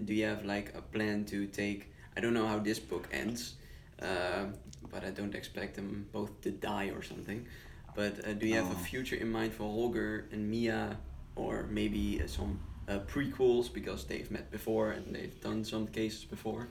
[0.06, 1.80] Do you have like a plan to take?
[2.16, 3.56] I don't know how this book ends,
[4.02, 4.54] um,
[4.90, 7.46] but I don't expect them both to die or something.
[7.94, 8.84] But uh, do you have a Oh.
[8.92, 10.96] future in mind for Holger and Mia,
[11.36, 16.24] or maybe uh, some uh, prequels because they've met before and they've done some cases
[16.24, 16.68] before?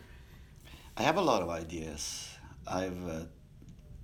[0.97, 2.29] I have a lot of ideas.
[2.67, 3.25] I've, uh,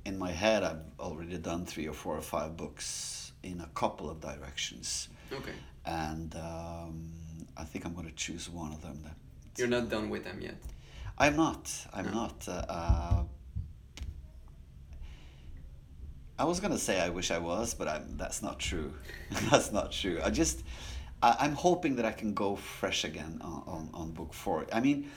[0.05, 4.09] in my head, I've already done three or four or five books in a couple
[4.09, 5.09] of directions.
[5.31, 5.53] Okay,
[5.85, 7.11] And um,
[7.57, 9.01] I think I'm going to choose one of them.
[9.03, 9.15] That
[9.57, 10.57] you're not done with them yet.
[11.17, 11.71] I'm not.
[11.93, 12.11] I'm No.
[12.11, 12.47] not.
[12.47, 13.23] Uh, uh,
[16.37, 18.17] I was gonna say I wish I was, but I'm.
[18.17, 18.93] That's not true.
[19.49, 20.19] that's not true.
[20.23, 20.63] I just.
[21.23, 24.65] I, I'm hoping that I can go fresh again on, on, on book four.
[24.73, 25.09] I mean,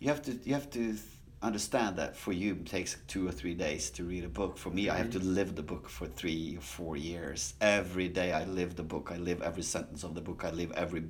[0.00, 0.96] you have to you have to
[1.42, 4.56] understand that for you it takes two or three days to read a book.
[4.56, 7.52] For me, I have to live the book for three or four years.
[7.60, 9.10] Every day I live the book.
[9.12, 10.44] I live every sentence of the book.
[10.44, 11.04] I live every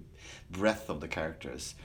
[0.50, 1.76] breath of the characters.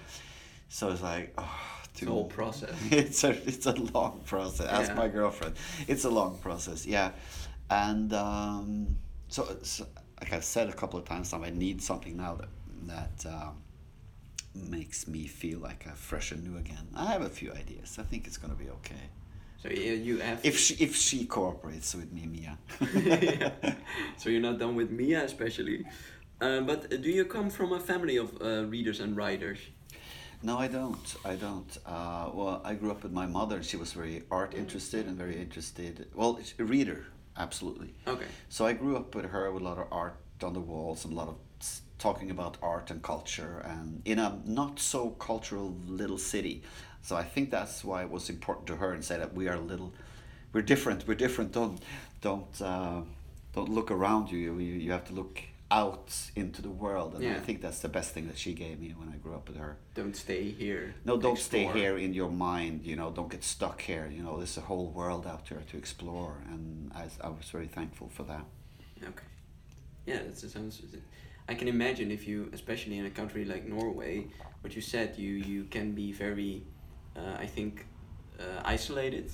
[0.69, 2.75] So it's like, oh, It's a whole process.
[2.91, 4.67] it's a it's a long process.
[4.67, 4.95] Ask Yeah.
[4.95, 5.55] my girlfriend.
[5.87, 6.85] It's a long process.
[6.85, 7.11] Yeah,
[7.69, 8.95] and um,
[9.27, 9.85] so, so
[10.21, 12.49] like I've said a couple of times now, I need something now that
[12.87, 13.61] that um,
[14.55, 16.87] makes me feel like I'm fresh and new again.
[16.95, 17.97] I have a few ideas.
[17.99, 19.03] I think it's gonna be okay
[19.61, 20.39] So you you have.
[20.45, 22.57] if she if she cooperates with me, Mia.
[22.95, 23.51] Yeah.
[24.17, 25.85] So you're not done with Mia, especially.
[26.41, 29.59] Uh, but uh, do you come from a family of uh, readers and writers?
[30.41, 31.15] No, I don't.
[31.25, 31.77] I don't.
[31.85, 33.57] Uh, well, I grew up with my mother.
[33.57, 36.07] And she was very art interested and very interested.
[36.15, 37.05] Well, a reader,
[37.37, 37.93] absolutely.
[38.07, 38.25] Okay.
[38.47, 41.13] So I grew up with her with a lot of art on the walls and
[41.13, 41.35] a lot of
[41.97, 46.63] talking about art and culture and in a not so cultural little city.
[47.01, 49.55] So I think that's why it was important to her and say that we are
[49.55, 49.93] a little,
[50.53, 51.05] we're different.
[51.07, 51.51] We're different.
[51.51, 51.81] Don't
[52.21, 53.01] don't uh,
[53.53, 54.39] don't look around you.
[54.39, 57.15] You you have to look out into the world.
[57.15, 59.47] And I think that's the best thing that she gave me when I grew up
[59.47, 59.77] with her.
[59.93, 60.95] Don't stay here.
[61.05, 62.85] No, don't stay here in your mind.
[62.85, 64.09] You know, don't get stuck here.
[64.11, 67.67] You know, there's a whole world out there to explore, and I, I was very
[67.67, 68.45] thankful for that.
[69.03, 69.25] Okay.
[70.05, 70.81] Yeah, that sounds.
[71.47, 74.27] I can imagine if you, especially in a country like Norway,
[74.61, 76.63] what you said, you you can be very,
[77.15, 77.85] uh, I think,
[78.39, 79.31] uh, isolated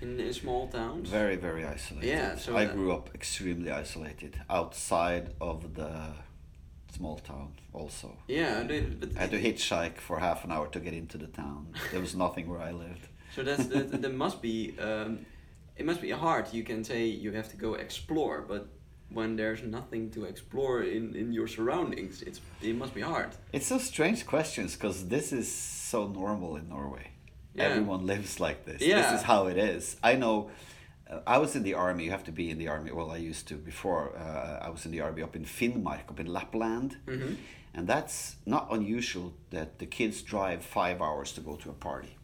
[0.00, 1.08] in, in small towns.
[1.08, 2.08] Very, very isolated.
[2.08, 6.14] Yeah, so I grew up extremely isolated outside of the
[6.92, 7.52] small town.
[7.72, 8.74] Also, Yeah, but
[9.16, 11.72] I had to hitchhike for half an hour to get into the town.
[11.92, 13.06] There was nothing where I lived.
[13.34, 15.24] so that's that, that must be um,
[15.76, 16.52] it must be hard.
[16.52, 18.68] You can say you have to go explore, but
[19.12, 23.30] when there's nothing to explore in, in your surroundings, it's it must be hard.
[23.52, 27.09] It's so strange questions because this is so normal in Norway.
[27.54, 27.64] Yeah.
[27.64, 28.80] Everyone lives like this.
[28.80, 29.00] Yeah.
[29.02, 29.96] This is how it is.
[30.02, 30.50] I know.
[31.10, 32.04] Uh, I was in the army.
[32.04, 32.90] You have to be in the army.
[32.92, 34.16] Well, I used to before.
[34.16, 37.36] Uh, I was in the army up in Finnmark, up in Lapland, Mhm.
[37.74, 42.14] and that's not unusual that the kids drive five hours to go to a party,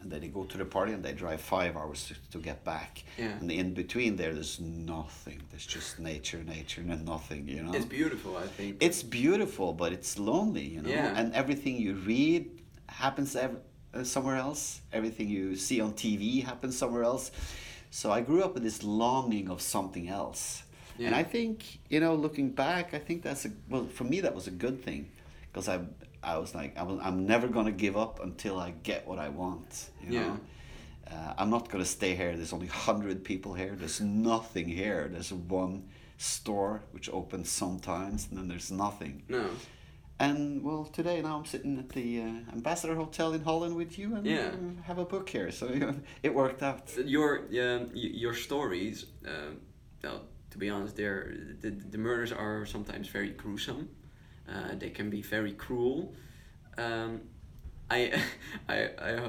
[0.00, 2.62] and then they go to the party and they drive five hours to, to get
[2.64, 3.02] back.
[3.18, 3.36] Yeah.
[3.40, 5.42] And in between there, there's nothing.
[5.50, 7.48] There's just nature, nature, and nothing.
[7.48, 7.74] You know.
[7.74, 8.76] It's beautiful, I think.
[8.80, 10.88] It's beautiful, but it's lonely, you know.
[10.90, 11.18] Yeah.
[11.18, 12.42] And everything you read
[12.88, 13.60] happens ev-
[13.94, 14.80] uh, somewhere else.
[14.92, 17.30] Everything you see on TV happens somewhere else.
[17.90, 20.62] So I grew up with this longing of something else.
[20.98, 24.34] And I think, you know, looking back, I think that's a well for me that
[24.34, 25.08] was a good thing
[25.52, 25.78] because I
[26.24, 29.28] I was like I was, I'm never gonna give up until I get what I
[29.28, 29.90] want.
[30.04, 30.20] You Yeah.
[30.26, 30.40] know,
[31.12, 32.36] uh, I'm not gonna stay here.
[32.36, 33.76] There's only hundred people here.
[33.78, 35.08] There's nothing here.
[35.08, 35.84] There's one
[36.16, 39.22] store which opens sometimes, and then there's nothing.
[39.28, 39.50] No.
[40.20, 44.16] And well, today now I'm sitting at the uh, Ambassador Hotel in Holland with you
[44.16, 44.48] and Yeah.
[44.48, 45.50] uh, have a book here.
[45.52, 46.90] So you know, it worked out.
[47.04, 49.60] Your um, your stories, um,
[50.02, 53.88] well, to be honest, they're the, the murders are sometimes very gruesome.
[54.48, 56.14] Uh, they can be very cruel.
[56.76, 57.20] Um,
[57.88, 58.20] I
[58.68, 59.20] I I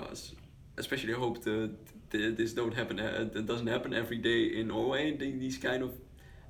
[0.77, 1.69] especially hope that,
[2.11, 2.99] this don't happen.
[2.99, 5.15] Uh, that doesn't happen every day in Norway.
[5.15, 5.91] the- These kind of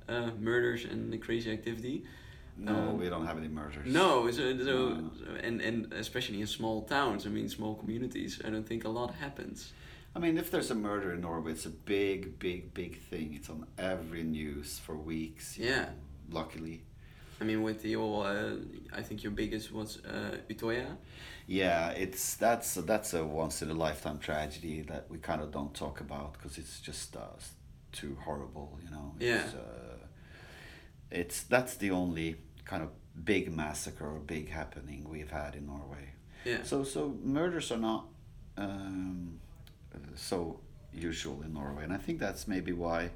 [0.08, 2.04] uh, murders and the crazy activity.
[2.56, 3.86] No, Um, we don't have any murders.
[3.86, 5.10] No, so, so No.
[5.42, 7.26] and and especially in small towns.
[7.26, 8.40] I mean, small communities.
[8.44, 9.72] I don't think a lot happens.
[10.16, 13.34] I mean, if there's a murder in Norway, it's a big, big, big thing.
[13.36, 15.56] It's on every news for weeks.
[15.58, 15.82] Yeah.
[15.82, 15.88] know,
[16.40, 16.82] Luckily.
[17.40, 18.52] I mean, with the all, uh,
[18.92, 20.96] I think your biggest was uh, Utøya.
[21.46, 25.72] Yeah, it's that's that's a once in a lifetime tragedy that we kind of don't
[25.74, 27.20] talk about because it's just uh,
[27.92, 29.14] too horrible, you know.
[29.18, 29.44] Yeah.
[29.56, 29.89] Uh,
[31.10, 32.90] it's that's the only kind of
[33.24, 36.14] big massacre or big happening we've had in Norway.
[36.44, 36.62] Yeah.
[36.64, 38.06] So so murders are not
[38.56, 39.38] um,
[40.14, 40.60] so
[40.92, 43.10] usual in Norway, and I think that's maybe why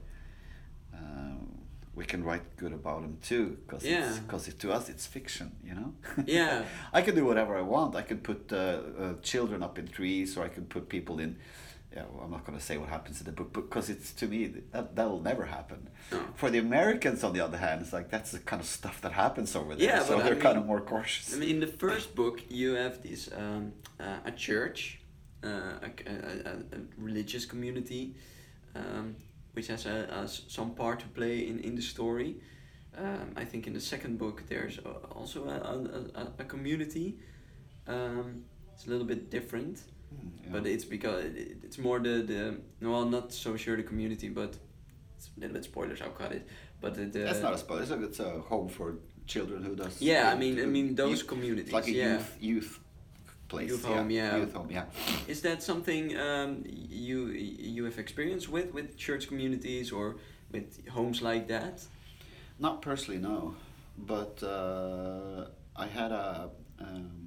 [0.93, 1.59] um,
[1.95, 4.19] we can write good about them too, because Yeah.
[4.25, 5.93] because to us it's fiction, you know.
[6.27, 6.65] Yeah.
[6.93, 7.95] I can do whatever I want.
[7.97, 11.37] I can put uh, uh, children up in trees, or I can put people in.
[11.95, 14.27] Yeah, well, I'm not going to say what happens in the book because it's to
[14.27, 15.89] me that that will never happen.
[16.11, 16.21] No.
[16.35, 19.13] For the Americans, on the other hand, it's like that's the kind of stuff that
[19.13, 19.87] happens over there.
[19.87, 21.33] Yeah, so but I they're kind of more cautious.
[21.33, 24.99] I mean, in the first book, you have this um, uh, a church,
[25.45, 28.17] uh, a, a, a, religious community,
[28.75, 29.15] um,
[29.53, 32.37] which has a, some part to play in, in the story.
[32.99, 34.79] Um, I think in the second book there's
[35.13, 35.59] also a,
[36.19, 37.19] a, a, a community.
[37.87, 40.51] Um, it's a little bit different, Yeah.
[40.53, 44.29] but it's because it, it's more the the no, well, not so sure the community,
[44.29, 44.57] but
[45.17, 46.01] it's a little bit spoilers.
[46.03, 46.47] I'll cut it.
[46.81, 47.83] But the, that's not a spoiler.
[47.83, 50.01] It's a, it's a home for children who does.
[50.01, 51.73] Yeah, I mean, I mean those youth- communities.
[51.73, 52.13] Like a yeah.
[52.13, 52.81] youth youth
[53.49, 53.71] place.
[53.71, 54.37] Youth home, yeah.
[54.37, 54.85] Youth home, yeah.
[55.29, 60.17] Is that something um, you you have experience with with church communities or
[60.53, 61.83] with homes like that?
[62.59, 63.57] Not personally, no,
[63.99, 67.24] but uh, I had a um,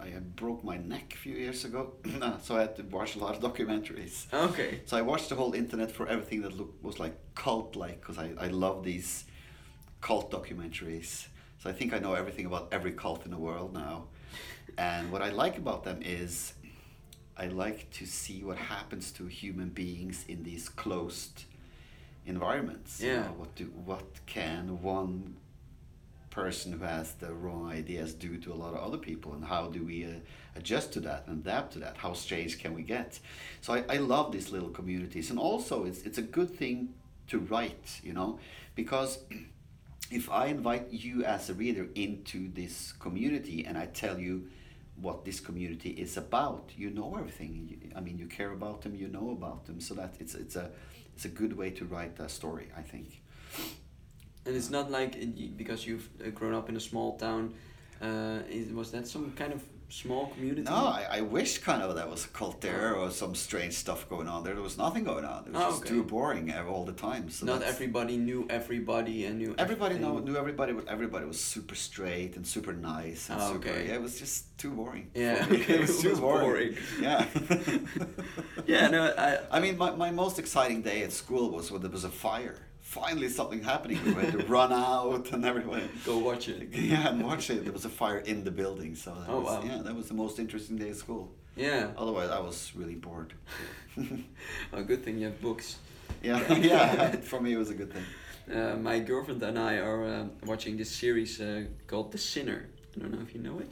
[0.00, 3.18] I broke my neck a few years ago, uh, so I had to watch a
[3.18, 4.32] lot of documentaries.
[4.32, 4.80] Okay.
[4.86, 8.18] So I watched the whole internet for everything that looked was like cult like because
[8.18, 9.24] I, I love these
[10.00, 11.26] cult documentaries.
[11.58, 14.04] So I think I know everything about every cult in the world now.
[14.76, 16.52] And what I like about them is
[17.36, 21.44] I like to see what happens to human beings in these closed
[22.26, 23.00] environments.
[23.00, 23.22] you Yeah.
[23.22, 25.36] know, what do what can one
[26.42, 29.66] person who has the wrong ideas do to a lot of other people and how
[29.66, 30.08] do we uh,
[30.56, 31.96] adjust to that and adapt to that?
[31.96, 33.18] How strange can we get?
[33.60, 36.94] So I, I love these little communities and also it's, it's a good thing
[37.28, 38.38] to write you know
[38.74, 39.18] because
[40.10, 44.48] if i invite you as a reader into this community and i tell you
[45.06, 47.92] what this community is about you know everything.
[47.94, 49.80] I mean you care about them you know about them.
[49.80, 50.70] So that it's it's a
[51.18, 53.08] it's a good way to write a story i think
[54.48, 57.52] And it's not like it, because you've uh, grown up in a small town.
[58.00, 60.62] Uh, is, was that some kind of small community?
[60.62, 64.08] No, I, I wish kind of there was a cult there or some strange stuff
[64.08, 64.54] going on there.
[64.54, 65.40] There was nothing going on.
[65.46, 65.90] It was Oh, just okay.
[65.90, 67.28] too boring all the time.
[67.28, 69.54] So not everybody knew everybody and knew.
[69.58, 70.24] Everybody everything.
[70.24, 73.68] knew everybody, but everybody was super straight and super nice and Oh, super.
[73.68, 73.88] okay.
[73.88, 75.10] Yeah, it was just too boring.
[75.14, 76.46] Yeah, it was it too was boring.
[76.48, 76.76] boring.
[77.02, 77.26] Yeah.
[78.66, 79.38] Yeah, no, I.
[79.56, 82.58] I mean, my, my most exciting day at school was when there was a fire.
[83.00, 83.98] Finally, something happening.
[84.04, 85.88] We had to run out and everyone.
[86.04, 86.68] Go watch it.
[86.72, 87.64] Yeah, and watch it.
[87.64, 89.62] There was a fire in the building, so that Oh, was, wow.
[89.64, 91.30] yeah, that was the most interesting day at school.
[91.56, 91.88] Yeah.
[91.96, 93.32] Otherwise, I was really bored.
[94.72, 95.76] A good thing you have books.
[96.22, 97.10] Yeah, yeah.
[97.16, 98.04] For me, it was a good thing.
[98.56, 102.66] Uh, my girlfriend and I are uh, watching this series uh, called The Sinner.
[102.96, 103.68] I don't know if you know it.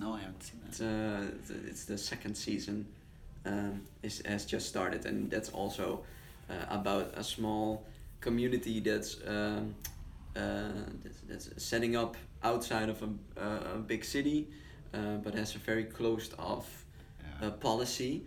[0.00, 1.54] No, I haven't seen It's, that.
[1.54, 2.86] uh, it's the second season.
[3.46, 6.00] Um, is has just started, and that's also
[6.50, 7.84] uh, about a small
[8.20, 9.74] community that's um,
[10.36, 10.68] uh,
[11.02, 13.08] that's, that's setting up outside of a,
[13.40, 14.48] uh, a big city,
[14.94, 16.84] uh, but has a very closed off
[17.40, 17.48] Yeah.
[17.48, 18.26] uh, policy,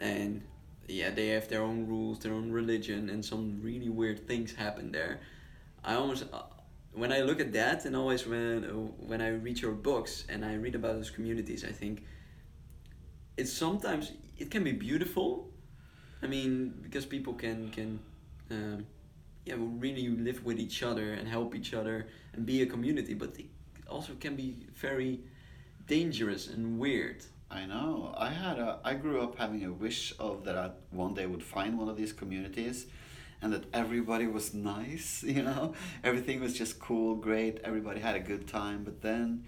[0.00, 0.42] and
[0.88, 4.92] yeah, they have their own rules, their own religion, and some really weird things happen
[4.92, 5.20] there.
[5.84, 6.42] I almost, uh,
[6.92, 8.72] when I look at that, and always when uh,
[9.10, 12.04] when I read your books and I read about those communities, I think
[13.36, 15.50] it's sometimes it can be beautiful.
[16.22, 17.98] I mean, because people can can,
[18.50, 18.86] um,
[19.44, 23.14] yeah, we really live with each other and help each other and be a community.
[23.14, 23.46] But it
[23.88, 25.20] also can be very
[25.86, 27.24] dangerous and weird.
[27.50, 28.14] I know.
[28.16, 28.78] I had a.
[28.84, 31.96] I grew up having a wish of that I one day would find one of
[31.96, 32.86] these communities,
[33.42, 35.22] and that everybody was nice.
[35.22, 37.60] You know, everything was just cool, great.
[37.64, 38.84] Everybody had a good time.
[38.84, 39.44] But then,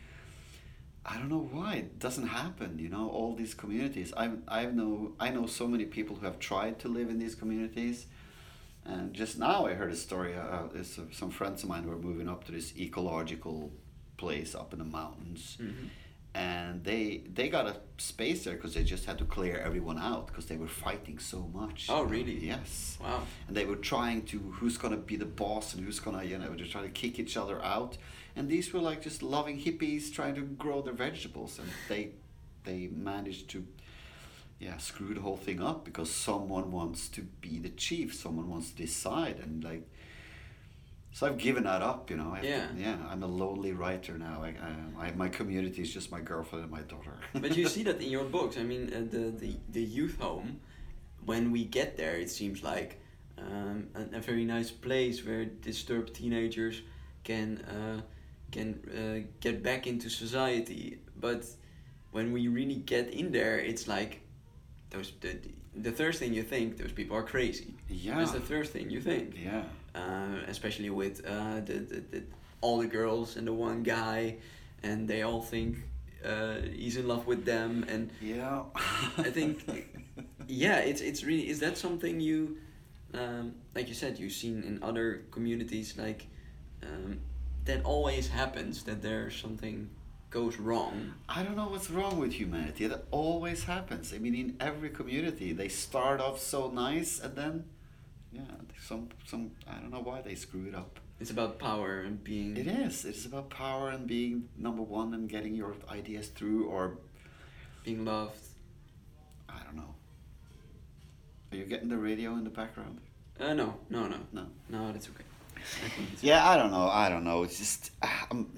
[1.06, 2.78] I don't know why it doesn't happen.
[2.78, 4.12] You know, all these communities.
[4.16, 7.34] I I know I know so many people who have tried to live in these
[7.34, 8.06] communities.
[8.86, 10.34] And just now, I heard a story.
[10.36, 13.72] Uh, is some friends of mine were moving up to this ecological
[14.16, 15.88] place up in the mountains, Mhm.
[16.34, 20.26] and they they got a space there because they just had to clear everyone out
[20.26, 21.86] because they were fighting so much.
[21.88, 22.10] Oh, know.
[22.10, 22.38] really?
[22.46, 22.98] Yes.
[23.00, 23.26] Wow.
[23.48, 26.54] And they were trying to who's gonna be the boss and who's gonna you know
[26.54, 27.96] they're trying to kick each other out,
[28.36, 32.10] and these were like just loving hippies trying to grow their vegetables, and they
[32.64, 33.66] they managed to
[34.66, 38.70] yeah screw the whole thing up because someone wants to be the chief, someone wants
[38.70, 39.84] to decide, and like.
[41.16, 42.30] So I've given that up, you know.
[42.32, 42.68] I have to- Yeah.
[42.86, 42.96] yeah.
[43.10, 44.36] I'm a lonely writer now.
[44.42, 44.72] I, I,
[45.04, 47.14] I my community is just my girlfriend and my daughter.
[47.44, 48.56] but you see that in your books.
[48.62, 50.50] I mean, uh, the, the the youth home.
[51.24, 52.90] When we get there, it seems like
[53.38, 56.82] um, a, a very nice place where disturbed teenagers
[57.22, 58.00] can uh,
[58.50, 58.68] can
[59.00, 60.98] uh, get back into society.
[61.26, 61.40] But
[62.10, 64.12] when we really get in there, it's like
[64.94, 65.36] those the,
[65.74, 67.74] the first thing you think those people are crazy.
[67.88, 68.18] Yeah.
[68.18, 69.36] That's the first thing you think.
[69.42, 69.64] yeah.
[69.94, 72.22] uh, especially with uh, the, the, the
[72.60, 74.36] all the girls and the one guy,
[74.82, 75.76] and they all think
[76.24, 78.62] uh, he's in love with them, and Yeah.
[79.18, 79.54] I think,
[80.48, 82.56] yeah, it's it's really is that something you,
[83.12, 86.26] um, like you said, you've seen in other communities like,
[86.82, 87.18] um,
[87.66, 89.88] that always happens that there's something
[90.34, 91.14] goes wrong.
[91.28, 92.88] I don't know what's wrong with humanity.
[92.88, 94.12] That always happens.
[94.12, 97.64] I mean, in every community, they start off so nice, and then,
[98.32, 98.42] yeah,
[98.88, 100.98] some some I don't know why they screw it up.
[101.20, 102.56] It's about power and being.
[102.56, 103.04] It is.
[103.04, 106.98] It's about power and being number one and getting your ideas through, or
[107.84, 108.40] being loved.
[109.48, 109.94] I don't know.
[111.52, 112.98] Are you getting the radio in the background?
[113.38, 114.46] Uh, no, no, no, No.
[114.68, 115.24] no, that's okay.
[115.56, 115.88] I
[116.20, 116.88] Yeah, I don't know.
[116.88, 117.44] I don't know.
[117.44, 117.92] It's just
[118.30, 118.48] um,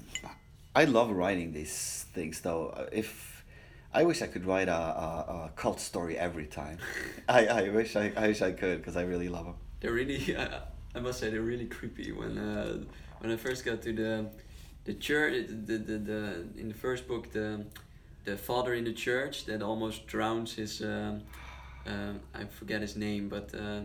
[0.76, 2.68] I love writing these things though.
[2.68, 3.42] Uh, If
[3.94, 6.76] I wish I could write a, a, a cult story every time.
[7.28, 9.54] I, I wish I, I wish I could because I really love them.
[9.80, 10.60] They're really, I,
[10.94, 12.12] I must say, they're really creepy.
[12.12, 12.84] When uh,
[13.20, 14.26] when I first got to the
[14.84, 17.64] the church, the, the, the in the first book, the
[18.26, 21.22] the father in the church that almost drowns his, um,
[21.86, 23.80] um I forget his name, but uh,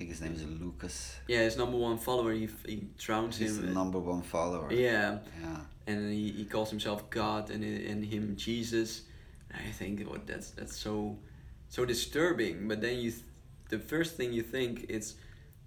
[0.00, 1.16] think his name is Lucas.
[1.28, 3.74] yeah, his number one follower, he, he drowns He's him.
[3.74, 4.72] number one follower.
[4.72, 5.58] Yeah, Yeah.
[5.86, 9.02] and he, he calls himself God and and him Jesus.
[9.52, 11.18] I think what that's that's so
[11.68, 12.66] so disturbing.
[12.66, 13.24] But then you, th-
[13.68, 15.16] the first thing you think is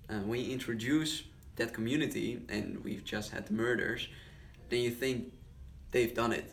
[0.10, 1.24] uh, when you introduce
[1.58, 4.08] that community and we've just had the murders,
[4.70, 5.32] then you think
[5.92, 6.48] they've done it.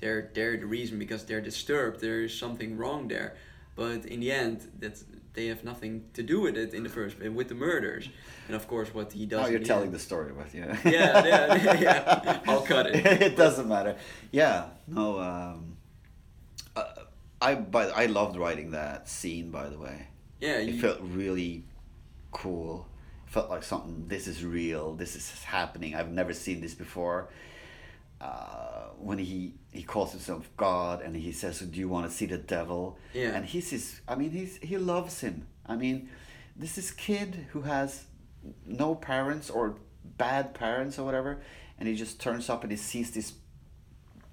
[0.00, 1.96] They're they're the reason because they're disturbed.
[2.00, 3.30] There is something wrong there.
[3.74, 5.04] But in the end, that's
[5.36, 8.08] they have nothing to do with it in the first with the murders.
[8.48, 9.46] And of course, what he does.
[9.46, 10.76] In you're telling end- the story, but yeah.
[10.84, 12.40] Yeah, yeah, yeah.
[12.48, 13.06] I'll cut it.
[13.22, 13.96] it doesn't matter.
[14.32, 14.70] Yeah.
[14.88, 15.20] No.
[15.20, 15.76] Um,
[16.74, 16.84] uh,
[17.40, 19.50] I but I loved writing that scene.
[19.50, 20.08] By the way.
[20.40, 21.64] Yeah, it you, felt really
[22.32, 22.88] cool.
[23.26, 24.06] It felt like something.
[24.08, 24.94] This is real.
[24.94, 25.94] This is happening.
[25.94, 27.28] I've never seen this before.
[28.20, 32.26] Uh, when he he calls himself God and he says, "Do you want to see
[32.26, 33.34] the devil?" Yeah.
[33.34, 34.00] And he his.
[34.08, 35.46] I mean, he's he loves him.
[35.66, 36.08] I mean,
[36.56, 38.04] this is kid who has
[38.64, 39.76] no parents or
[40.16, 41.40] bad parents or whatever,
[41.78, 43.34] and he just turns up and he sees this.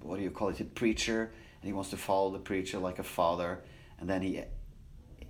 [0.00, 0.60] What do you call it?
[0.60, 3.62] A preacher, and he wants to follow the preacher like a father,
[4.00, 4.42] and then he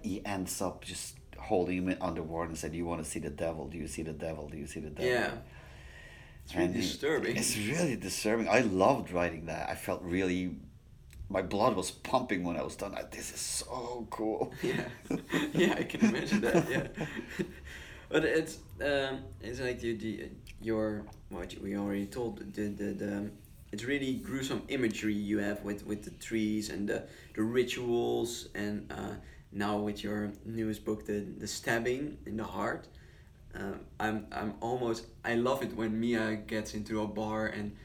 [0.02, 3.30] he ends up just holding him underwater and said, "Do you want to see the
[3.30, 3.66] devil?
[3.68, 4.48] Do you see the devil?
[4.48, 5.30] Do you see the devil?" yeah.
[6.44, 7.36] It's really And disturbing.
[7.36, 8.48] It's really disturbing.
[8.48, 9.68] I loved writing that.
[9.68, 10.56] I felt really,
[11.28, 12.96] my blood was pumping when I was done.
[13.10, 14.52] This is so cool.
[14.62, 14.84] yeah,
[15.52, 16.68] yeah, I can imagine that.
[16.68, 16.86] Yeah,
[18.10, 20.28] but it's um, it's like the, the
[20.60, 23.30] your what we already told the the, the
[23.72, 27.04] it's really gruesome imagery you have with with the trees and the
[27.34, 29.14] the rituals and uh,
[29.50, 32.86] now with your newest book the the stabbing in the heart.
[33.56, 37.76] Um, I'm I'm almost I love it when Mia gets into a bar and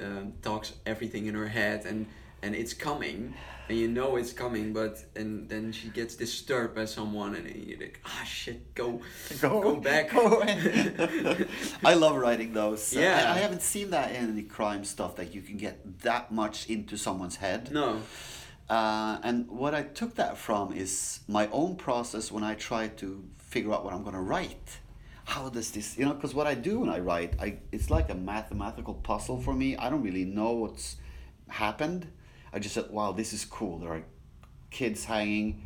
[0.00, 2.06] um, talks everything in her head and
[2.42, 3.34] and it's coming
[3.68, 7.78] and you know it's coming but and then she gets disturbed by someone and you're
[7.80, 9.00] like ah shit go
[9.40, 10.42] go, back Go.
[11.84, 12.92] I love writing those.
[12.94, 13.32] Yeah.
[13.32, 16.68] I, I haven't seen that in any crime stuff that you can get that much
[16.68, 17.70] into someone's head.
[17.72, 18.00] no
[18.68, 23.22] Uh, and what I took that from is my own process when I try to
[23.38, 24.80] figure out what I'm going to write.
[25.26, 28.10] How does this, you know, because what I do when I write, I, it's like
[28.10, 29.76] a mathematical puzzle for me.
[29.76, 30.96] I don't really know what's
[31.48, 32.06] happened.
[32.52, 33.78] I just said, wow, this is cool.
[33.78, 34.04] There are
[34.70, 35.62] kids hanging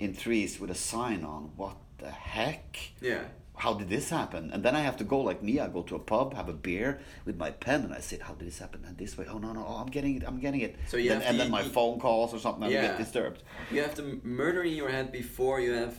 [0.00, 1.52] in trees with a sign on.
[1.56, 2.78] What the heck?
[3.00, 3.22] Yeah.
[3.56, 4.50] how did this happen?
[4.52, 5.60] And then I have to go like me.
[5.60, 8.32] I go to a pub, have a beer with my pen, and I say, how
[8.34, 8.84] did this happen?
[8.86, 10.76] And this way, oh no no, oh, I'm getting it, I'm getting it.
[10.88, 12.82] So you Then- and to- then my you- phone calls or something, I Yeah.
[12.88, 13.42] get disturbed.
[13.70, 15.94] You have the m- murder in your head before you have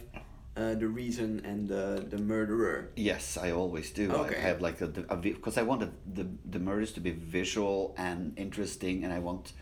[0.61, 2.89] uh, the reason and the the murderer.
[2.95, 4.11] Yes, I always do.
[4.11, 4.35] Okay.
[4.35, 5.89] I have like a because I want the,
[6.23, 9.53] the the murders to be visual and interesting, and I want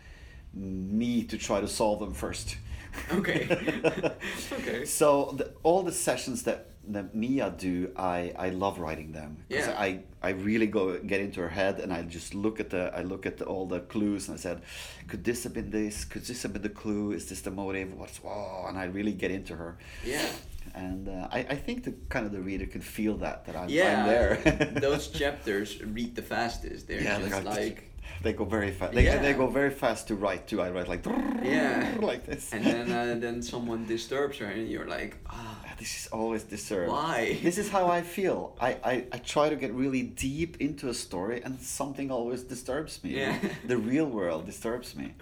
[0.54, 2.56] me to try to solve them first.
[3.12, 3.46] Okay.
[4.52, 4.84] okay.
[4.84, 9.74] So the, all the sessions that that Mia do, I, I love writing them Yeah.
[9.78, 13.02] I, I really go get into her head and I just look at the I
[13.02, 14.62] look at the, all the clues and I said,
[15.08, 16.04] could this have been this?
[16.04, 17.12] Could this have been the clue?
[17.12, 17.94] Is this the motive?
[17.94, 18.64] What's oh?
[18.68, 20.26] And I really get into her, Yeah.
[20.74, 23.68] And uh, I, I think the kind of the reader can feel that that I'm,
[23.68, 24.02] Yeah.
[24.02, 24.70] I'm there.
[24.80, 26.86] those chapters read the fastest.
[26.88, 27.86] They're yeah, just they're like.
[28.22, 28.92] they go very fast.
[28.94, 29.18] They, Yeah.
[29.22, 30.60] they go very fast to write too.
[30.60, 31.04] I write like
[31.42, 31.96] Yeah.
[32.00, 32.52] like this.
[32.52, 36.90] And then uh, then someone disturbs her and you're like, ah, this is always disturbed.
[36.90, 37.38] Why?
[37.42, 38.56] This is how I feel.
[38.60, 43.02] I, I, I try to get really deep into a story and something always disturbs
[43.04, 43.10] me.
[43.16, 43.38] Yeah.
[43.64, 45.14] the real world disturbs me.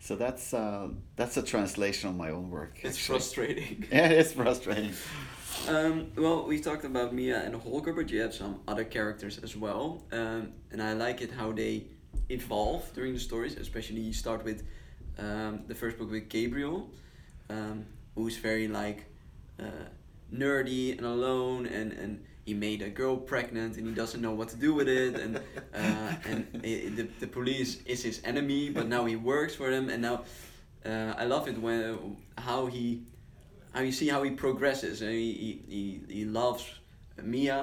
[0.00, 2.78] So that's uh, that's a translation of my own work.
[2.82, 3.18] it's actually.
[3.18, 3.86] frustrating.
[3.92, 4.92] Yeah, it's frustrating.
[5.66, 9.56] Um, well, we talked about Mia and Holger, but you have some other characters as
[9.56, 10.02] well.
[10.12, 11.86] Um, and I like it how they
[12.28, 14.62] evolve during the stories, especially you start with
[15.18, 16.90] um, the first book with Gabriel,
[17.50, 17.84] um,
[18.14, 19.06] who's very like
[19.58, 19.88] uh,
[20.32, 24.48] nerdy and alone, and, and he made a girl pregnant and he doesn't know what
[24.48, 25.14] to do with it.
[25.22, 29.68] And, uh, and i the, the police is his enemy, but now he works for
[29.74, 29.84] them.
[29.92, 30.16] And now
[30.90, 32.16] uh, I love it when
[32.48, 33.02] how he
[33.74, 36.64] how you see how he progresses and he, he, he, he loves
[37.22, 37.60] Mia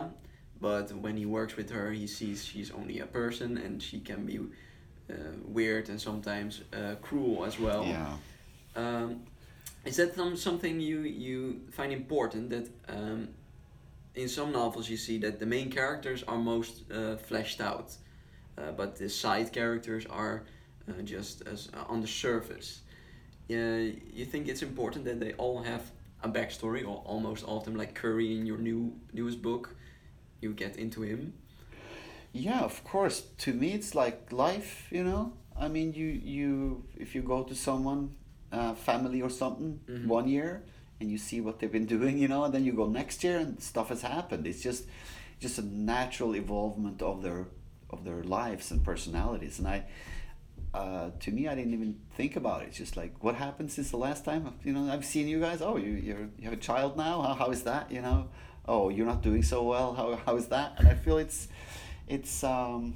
[0.61, 4.19] but when he works with her he sees she's only a person and she can
[4.31, 4.37] be
[5.09, 5.13] uh,
[5.57, 8.13] weird and sometimes uh, cruel as well Yeah.
[8.81, 9.09] um,
[9.83, 13.29] is that some, something you, you find important that um,
[14.15, 17.95] in some novels you see that the main characters are most uh, fleshed out
[18.57, 20.43] uh, but the side characters are
[20.89, 22.81] uh, just as uh, on the surface
[23.51, 23.55] uh,
[24.19, 25.83] you think it's important that they all have
[26.23, 29.75] a backstory or almost all of them like Curry in your new newest book
[30.41, 31.33] you get into him
[32.33, 33.21] Yeah, of course.
[33.45, 34.87] To me, it's like life.
[34.91, 35.31] You know.
[35.57, 38.09] I mean, you you if you go to someone,
[38.51, 40.07] uh, family or something, Mhm.
[40.07, 40.63] one year,
[40.99, 43.37] and you see what they've been doing, you know, and then you go next year
[43.37, 44.47] and stuff has happened.
[44.47, 44.85] It's just
[45.39, 47.47] just a natural evolvement of their
[47.89, 49.59] of their lives and personalities.
[49.59, 49.83] And I,
[50.73, 52.69] uh, to me, I didn't even think about it.
[52.69, 54.53] It's just like what happened since the last time.
[54.63, 55.61] You know, I've seen you guys.
[55.61, 57.21] Oh, you you have a child now.
[57.21, 57.91] How, how is that?
[57.91, 58.29] You know.
[58.67, 59.93] Oh, you're not doing so well.
[59.93, 60.73] How, how is that?
[60.79, 61.47] And I feel it's
[62.07, 62.95] it's um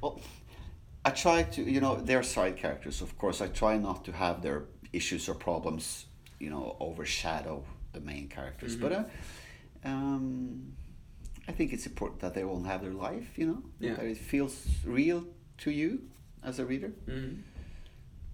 [0.00, 0.20] well
[1.04, 4.42] i try to you know they're side characters of course i try not to have
[4.42, 4.64] their
[4.94, 6.06] issues or problems
[6.38, 9.04] you know overshadow the main characters but uh,
[9.84, 10.72] um
[11.48, 13.94] i think it's important that they all have their life you know Yeah.
[13.96, 15.24] that it feels real
[15.58, 15.90] to you
[16.42, 17.40] as a reader mm-hmm.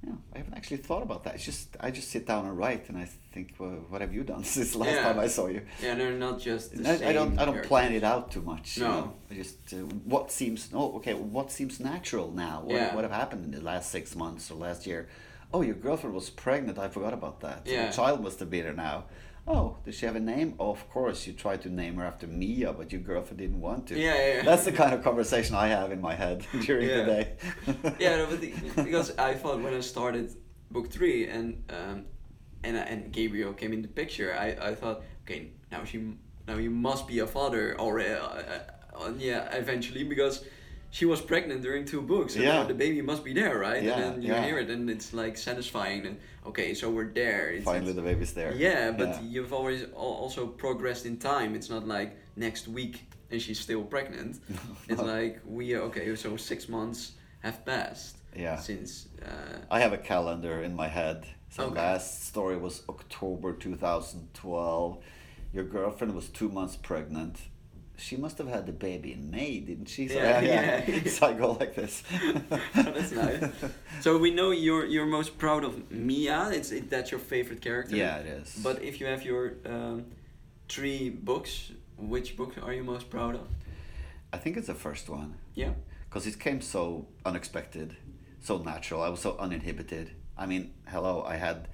[0.07, 2.89] yeah i haven't actually thought about that it's just i just sit down and write
[2.89, 5.03] and i think well, what have you done since the last Yeah.
[5.07, 7.39] time i saw you yeah they're not just the I, I don't.
[7.39, 8.77] I don't plan it out too much.
[8.77, 8.91] you No.
[8.93, 9.13] know.
[9.31, 9.77] I just uh,
[10.13, 10.61] what seems.
[10.81, 11.15] Oh, okay.
[11.37, 12.57] What seems natural now?
[12.65, 12.95] What, Yeah.
[12.95, 15.03] what have happened in the last six months or last year?
[15.53, 16.79] Oh, your girlfriend was pregnant.
[16.79, 17.63] I forgot about that.
[17.67, 17.87] Yeah.
[17.87, 19.05] The child must have been here now.
[19.49, 20.55] Oh, does she have a name?
[20.61, 21.27] Oh, of course.
[21.27, 23.99] You tried to name her after Mia, but your girlfriend didn't want to.
[23.99, 24.43] Yeah, yeah, yeah.
[24.43, 26.97] That's the kind of conversation I have in my head during Yeah.
[26.99, 27.33] the day.
[27.99, 28.53] yeah, no, but the,
[28.85, 30.33] because I thought when I started
[30.71, 32.05] book three and um,
[32.63, 36.13] and and Gabriel came in the picture, I, I thought, okay, now she
[36.47, 38.11] now you must be a father already.
[38.15, 38.61] Uh,
[38.95, 40.45] uh, yeah, eventually because
[40.91, 42.55] she was pregnant during two books, so Yeah.
[42.63, 43.83] now the baby must be there, right?
[43.83, 44.45] Yeah, and then you yeah.
[44.45, 46.05] hear it, and it's like satisfying.
[46.07, 47.51] And okay, so we're there.
[47.51, 48.53] It's, Finally, it's- the baby's there.
[48.55, 49.21] yeah, but Yeah.
[49.23, 51.55] you've always also progressed in time.
[51.55, 54.41] It's not like next week and she's still pregnant.
[54.89, 57.13] It's like we okay, so six months
[57.43, 58.17] have passed.
[58.37, 58.57] Yeah.
[58.57, 61.27] Since uh, I have a calendar in my head.
[61.51, 61.81] So Okay.
[61.81, 64.99] last story was October 2012.
[65.53, 67.37] Your girlfriend was two months pregnant.
[68.01, 70.09] She must have had the baby in May, didn't she?
[70.09, 71.09] So, Yeah, yeah.
[71.17, 72.03] so I go like this.
[72.75, 73.45] that's nice.
[74.01, 76.51] So we know you're you're most proud of Mia.
[76.51, 77.95] It's it, that's your favorite character.
[77.97, 78.59] Yeah, it is.
[78.63, 80.07] But if you have your um,
[80.69, 83.47] three books, which book are you most proud of?
[84.33, 85.73] I think it's the first one Yeah.
[86.09, 87.97] because it came so unexpected.
[88.43, 89.03] so natural.
[89.03, 90.13] I was so uninhibited.
[90.39, 91.69] I mean, hello, I had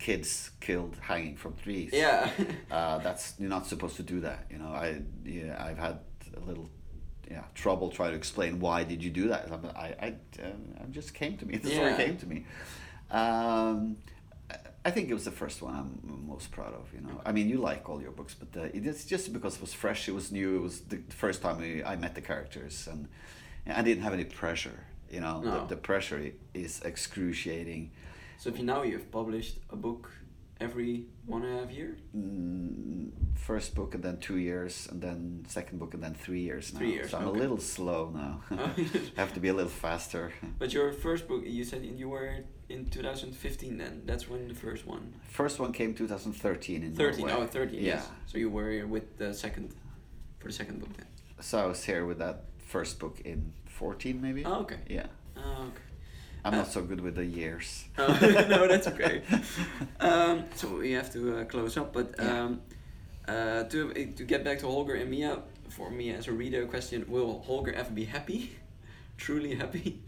[0.00, 1.90] kids killed hanging from trees.
[1.92, 2.30] Yeah.
[2.70, 4.46] uh, that's you're not supposed to do that.
[4.50, 5.98] You know, I yeah, I've had
[6.36, 6.68] a little
[7.30, 9.42] yeah trouble trying to explain why did you do that.
[9.52, 10.08] I'm- I I,
[10.46, 11.56] um, I just came to me.
[11.62, 11.96] The story Yeah.
[12.04, 12.38] came to me.
[13.10, 13.96] Um,
[14.84, 15.90] I- think it was the first one I'm
[16.34, 16.84] most proud of.
[16.94, 19.56] You know, I mean, you like all your books, but uh, it is just because
[19.56, 22.22] it was fresh, it was new, it was the first time we, I met the
[22.22, 23.00] characters, and,
[23.66, 24.78] and I didn't have any pressure.
[25.10, 25.50] You know, No.
[25.50, 26.20] the, the pressure
[26.54, 27.90] is excruciating.
[28.40, 30.10] So if you now you've published a book
[30.60, 31.98] every one and a half year.
[32.16, 36.72] Mm, first book and then two years, and then second book and then three years
[36.72, 36.78] now.
[36.78, 37.38] Three years, So I'm okay.
[37.38, 38.40] a little slow now.
[38.58, 38.70] Oh.
[39.16, 40.32] have to be a little faster.
[40.58, 42.30] But your first book, you said you were
[42.70, 44.02] in 2015 then.
[44.06, 45.12] That's when the first one.
[45.28, 47.42] First one came 2013 in 13, Norway.
[47.42, 47.84] oh, 13, Yeah.
[47.94, 48.08] yes.
[48.26, 49.74] So you were with the second,
[50.38, 51.06] for the second book then.
[51.40, 54.46] So I was here with that first book in 14 maybe.
[54.46, 54.78] Oh, okay.
[54.88, 55.08] Yeah.
[55.36, 55.89] Oh, okay.
[56.44, 57.84] I'm not so good with the years.
[57.98, 58.06] Oh,
[58.48, 59.22] no, that's okay.
[60.00, 62.44] Um, so we have to uh, close up, but Yeah.
[62.44, 62.60] um,
[63.28, 65.38] uh, to to get back to Holger and Mia,
[65.68, 68.50] for me as a reader, question: Will Holger ever be happy,
[69.16, 70.00] truly happy?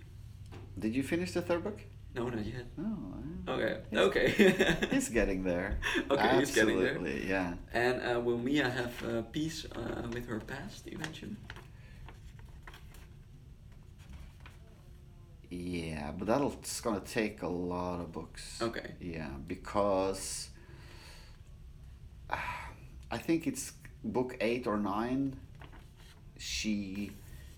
[0.79, 1.79] Did you finish the third book?
[2.15, 2.67] No, not yet.
[2.79, 3.15] Oh.
[3.49, 4.87] uh, Okay, He's- okay.
[4.91, 5.79] He's getting there.
[6.11, 6.99] Okay, he's getting there.
[7.33, 7.55] Yeah.
[7.73, 11.37] and uh, will Mia have uh, peace uh, with her past eventually?
[15.55, 18.61] Yeah, but that'll it's gonna take a lot of books.
[18.63, 18.93] Okay.
[19.01, 20.49] Yeah, because
[22.31, 22.37] uh,
[23.11, 23.73] I think it's
[24.03, 25.37] book eight or nine.
[26.39, 27.13] She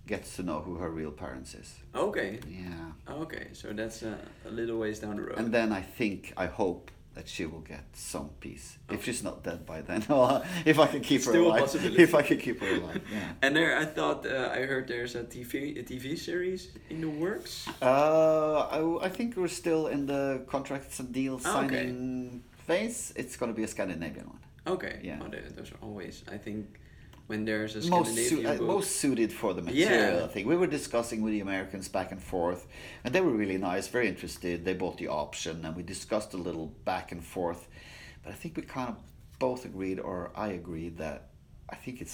[0.09, 1.73] gets to know who her real parents is.
[1.95, 2.93] Okay, Yeah,
[3.23, 3.47] okay.
[3.53, 4.17] So that's uh,
[4.47, 5.39] a little ways down the road.
[5.39, 9.43] and then I think I hope that she will get some peace if she's not
[9.45, 10.05] dead by then.
[10.11, 11.99] or if I can keep her Still a alive.
[11.99, 13.03] If I can keep her alive.
[13.13, 13.33] Yeah.
[13.43, 17.09] And there, I thought uh, I heard there's a TV a TV series in the
[17.09, 17.69] works.
[17.81, 21.69] Uh, I, I think we're still in the contracts and deal Ah, okay.
[21.77, 23.13] signing phase.
[23.17, 24.41] It's gonna be a Scandinavian one.
[24.67, 24.99] Okay.
[25.03, 25.21] Yeah.
[25.23, 26.25] Oh, tho- those are always.
[26.31, 26.81] I think
[27.27, 30.19] when there's a most, Scandinavian su- uh, most suited for the material.
[30.19, 30.25] Yeah.
[30.25, 32.67] I think we were discussing with the Americans back and forth,
[33.03, 34.65] and they were really nice, very interested.
[34.65, 37.69] They bought the option, and we discussed a little back and forth.
[38.23, 38.97] But I think we kind of
[39.39, 41.29] both agreed, or I agreed that
[41.71, 42.09] I think it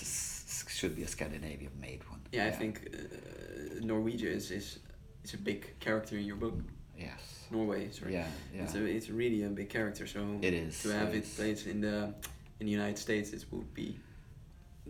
[0.69, 2.21] should be a Scandinavian made one.
[2.33, 4.79] yeah, I think uh, Norwegia is, is
[5.25, 6.55] is a big character in your book.
[6.97, 7.47] Yes.
[7.51, 8.13] Norway, sorry.
[8.13, 8.27] Yeah.
[8.55, 8.63] Yeah.
[8.63, 10.07] It's a, it's really a big character.
[10.07, 12.15] So It is, to have it placed in the
[12.61, 13.99] in the United States, it would be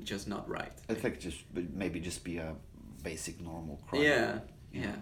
[0.04, 0.72] just not right.
[0.90, 1.44] I think just
[1.74, 2.54] maybe just be a
[3.02, 4.02] basic normal crime.
[4.02, 4.40] Yeah,
[4.70, 4.82] yeah.
[4.82, 4.96] Yeah.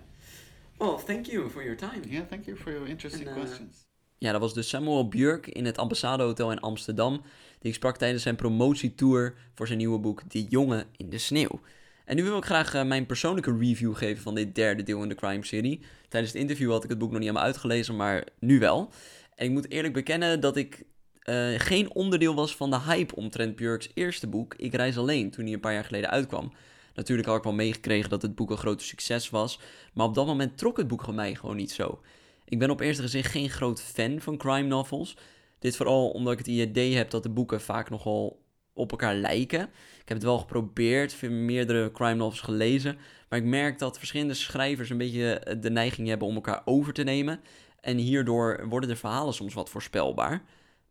[0.79, 2.03] Well, thank you for your time.
[2.09, 2.27] Yeah.
[2.29, 3.87] Thank you for your interesting uh, questions.
[4.19, 7.23] Ja, dat was dus Samuel Björk in het Ambassadehotel in Amsterdam.
[7.59, 11.61] Die ik sprak tijdens zijn promotietour voor zijn nieuwe boek De Jongen in de Sneeuw.
[12.05, 15.09] En nu wil ik graag eh, mijn persoonlijke review geven van dit derde deel in
[15.09, 15.81] de crime-serie.
[16.09, 18.91] Tijdens het interview had ik het boek nog niet helemaal uitgelezen, maar nu wel.
[19.35, 20.85] En ik moet eerlijk bekennen dat ik
[21.29, 25.45] eh, geen onderdeel was van de hype omtrent Björks eerste boek, Ik Reis Alleen, toen
[25.45, 26.53] hij een paar jaar geleden uitkwam.
[26.95, 29.61] Natuurlijk had ik wel meegekregen dat het boek een groot succes was,
[29.95, 32.01] maar op dat moment trok het boek mij gewoon niet zo.
[32.45, 35.17] Ik ben op eerste gezicht geen groot fan van crime novels.
[35.59, 39.61] Dit vooral omdat ik het idee heb dat de boeken vaak nogal op elkaar lijken.
[40.01, 42.99] Ik heb het wel geprobeerd, meerdere crime novels gelezen.
[43.29, 46.93] Maar ik merk dat verschillende schrijvers een beetje eh, de neiging hebben om elkaar over
[46.93, 47.41] te nemen.
[47.81, 50.43] En hierdoor worden de verhalen soms wat voorspelbaar.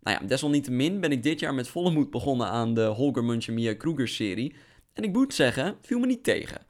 [0.01, 3.47] Nou ja, desalniettemin ben ik dit jaar met volle moed begonnen aan de Holger Munch
[3.47, 4.55] en Mia Kruger serie.
[4.93, 6.65] En ik moet zeggen, viel me niet tegen.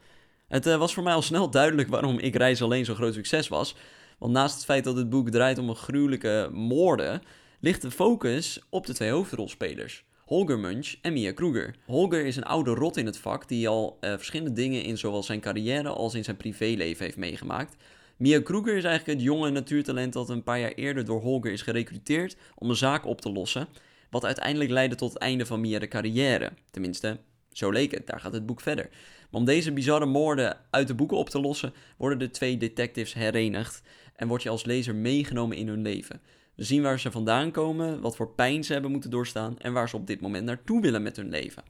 [0.47, 3.47] Het eh, was voor mij al snel duidelijk waarom Ik Reis Alleen zo'n groot succes
[3.47, 3.75] was.
[4.19, 7.21] Want naast het feit dat het boek draait om een gruwelijke moorden,
[7.59, 10.05] ligt de focus op de twee hoofdrolspelers.
[10.25, 11.75] Holger Munch en Mia Kruger.
[11.85, 15.23] Holger is een oude rot in het vak die al eh, verschillende dingen in zowel
[15.23, 17.75] zijn carrière als in zijn privéleven heeft meegemaakt.
[18.17, 21.61] Mia Kruger is eigenlijk het jonge natuurtalent dat een paar jaar eerder door Holger is
[21.61, 23.67] gerecruiteerd om een zaak op te lossen,
[24.09, 26.51] wat uiteindelijk leidde tot het einde van Mia de carrière.
[26.71, 27.19] Tenminste,
[27.51, 28.89] zo leek het, daar gaat het boek verder.
[29.31, 33.13] Maar om deze bizarre moorden uit de boeken op te lossen, worden de twee detectives
[33.13, 33.81] herenigd
[34.15, 36.21] en word je als lezer meegenomen in hun leven.
[36.55, 39.89] We zien waar ze vandaan komen, wat voor pijn ze hebben moeten doorstaan en waar
[39.89, 41.63] ze op dit moment naartoe willen met hun leven.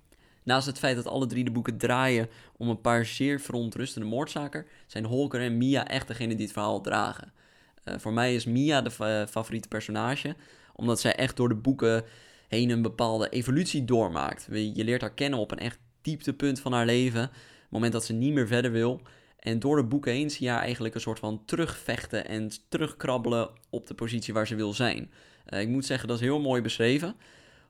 [0.47, 4.65] Naast het feit dat alle drie de boeken draaien om een paar zeer verontrustende moordzaken,
[4.85, 7.31] zijn Holger en Mia echt degene die het verhaal dragen.
[7.83, 10.35] Eh, voor mij is Mia de fa- favoriete personage,
[10.75, 12.03] omdat zij echt door de boeken
[12.47, 14.47] heen een bepaalde evolutie doormaakt.
[14.51, 17.31] Je leert haar kennen op een echt dieptepunt van haar leven, het
[17.69, 19.01] moment dat ze niet meer verder wil.
[19.39, 23.49] En door de boeken heen zie je haar eigenlijk een soort van terugvechten en terugkrabbelen
[23.69, 25.11] op de positie waar ze wil zijn.
[25.45, 27.15] Eh, ik moet zeggen, dat is heel mooi beschreven.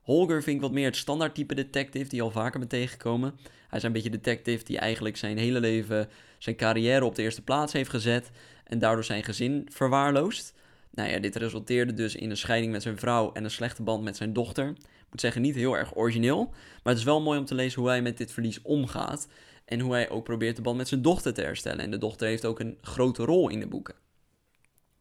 [0.07, 3.39] Holger vind ik wat meer het standaard type detective die al vaker bent tegengekomen.
[3.67, 7.43] Hij is een beetje detective die eigenlijk zijn hele leven zijn carrière op de eerste
[7.43, 8.31] plaats heeft gezet.
[8.63, 10.53] en daardoor zijn gezin verwaarloost.
[10.91, 14.03] Nou ja, dit resulteerde dus in een scheiding met zijn vrouw en een slechte band
[14.03, 14.67] met zijn dochter.
[14.77, 16.45] Ik moet zeggen, niet heel erg origineel,
[16.83, 19.27] maar het is wel mooi om te lezen hoe hij met dit verlies omgaat.
[19.65, 21.79] En hoe hij ook probeert de band met zijn dochter te herstellen.
[21.79, 23.95] En de dochter heeft ook een grote rol in de boeken.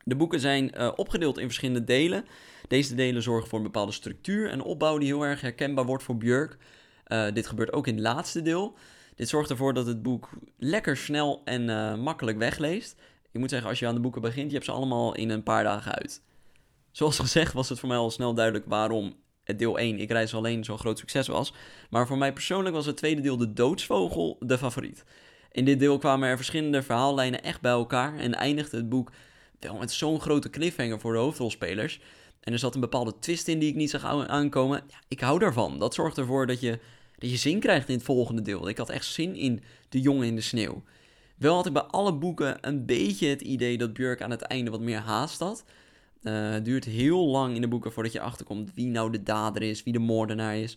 [0.08, 2.24] De boeken zijn uh, opgedeeld in verschillende delen.
[2.68, 6.16] Deze delen zorgen voor een bepaalde structuur en opbouw die heel erg herkenbaar wordt voor
[6.16, 6.56] Björk.
[7.06, 8.74] Uh, dit gebeurt ook in het laatste deel.
[9.14, 10.28] Dit zorgt ervoor dat het boek
[10.58, 13.00] lekker snel en uh, makkelijk wegleest.
[13.32, 15.42] Ik moet zeggen, als je aan de boeken begint, je hebt ze allemaal in een
[15.42, 16.22] paar dagen uit.
[16.90, 20.34] Zoals gezegd was het voor mij al snel duidelijk waarom het deel 1, Ik reis
[20.34, 21.54] alleen, zo'n groot succes was.
[21.90, 25.04] Maar voor mij persoonlijk was het tweede deel, De Doodsvogel, de favoriet.
[25.52, 29.10] In dit deel kwamen er verschillende verhaallijnen echt bij elkaar en eindigde het boek
[29.60, 32.00] wel met zo'n grote cliffhanger voor de hoofdrolspelers.
[32.40, 34.82] En er zat een bepaalde twist in die ik niet zag aankomen.
[34.88, 35.78] Ja, ik hou daarvan.
[35.78, 36.78] Dat zorgt ervoor dat je,
[37.18, 38.68] dat je zin krijgt in het volgende deel.
[38.68, 40.82] Ik had echt zin in De Jongen in de Sneeuw.
[41.36, 44.70] Wel had ik bij alle boeken een beetje het idee dat Björk aan het einde
[44.70, 45.64] wat meer haast had.
[46.22, 49.62] Uh, het duurt heel lang in de boeken voordat je achterkomt wie nou de dader
[49.62, 50.76] is, wie de moordenaar is.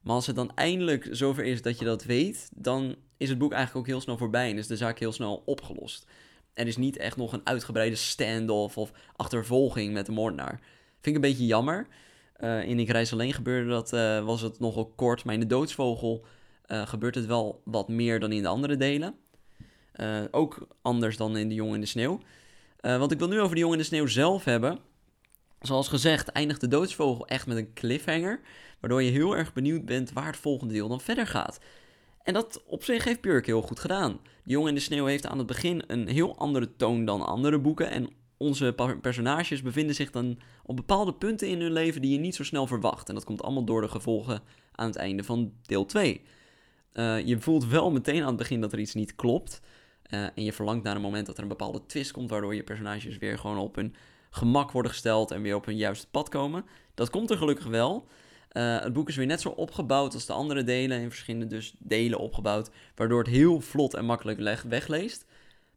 [0.00, 3.52] Maar als het dan eindelijk zover is dat je dat weet, dan is het boek
[3.52, 6.06] eigenlijk ook heel snel voorbij en is de zaak heel snel opgelost.
[6.54, 10.60] Er is niet echt nog een uitgebreide standoff of achtervolging met de moordenaar.
[11.00, 11.86] Vind ik een beetje jammer.
[12.40, 15.46] Uh, in Ik Reis Alleen gebeurde dat, uh, was het nogal kort, maar in De
[15.46, 16.24] Doodsvogel
[16.84, 19.14] gebeurt het wel wat meer dan in de andere delen.
[20.30, 22.20] ook anders dan in De Jongen in de Sneeuw.
[22.80, 24.78] want ik wil nu over De Jongen in de Sneeuw zelf hebben.
[25.60, 28.40] Zoals gezegd eindigt de doodsvogel echt met een cliffhanger,
[28.80, 31.60] waardoor je heel erg benieuwd bent waar het volgende deel dan verder gaat.
[32.22, 34.20] En dat op zich heeft Björk heel goed gedaan.
[34.44, 37.58] De jongen in de sneeuw heeft aan het begin een heel andere toon dan andere
[37.58, 42.18] boeken en onze personages bevinden zich dan op bepaalde punten in hun leven die je
[42.18, 43.08] niet zo snel verwacht.
[43.08, 44.42] En dat komt allemaal door de gevolgen
[44.72, 46.22] aan het einde van deel 2.
[46.92, 49.60] Uh, eh, je voelt wel meteen aan het begin dat er iets niet klopt.
[50.14, 52.62] Uh, en je verlangt naar een moment dat er een bepaalde twist komt, waardoor je
[52.62, 53.94] personages weer gewoon op hun
[54.30, 56.64] gemak worden gesteld en weer op hun juiste pad komen.
[56.94, 58.06] Dat komt er gelukkig wel.
[58.52, 61.74] Uh, het boek is weer net zo opgebouwd als de andere delen, in verschillende dus
[61.78, 65.24] delen opgebouwd, waardoor het heel vlot en makkelijk wegleest.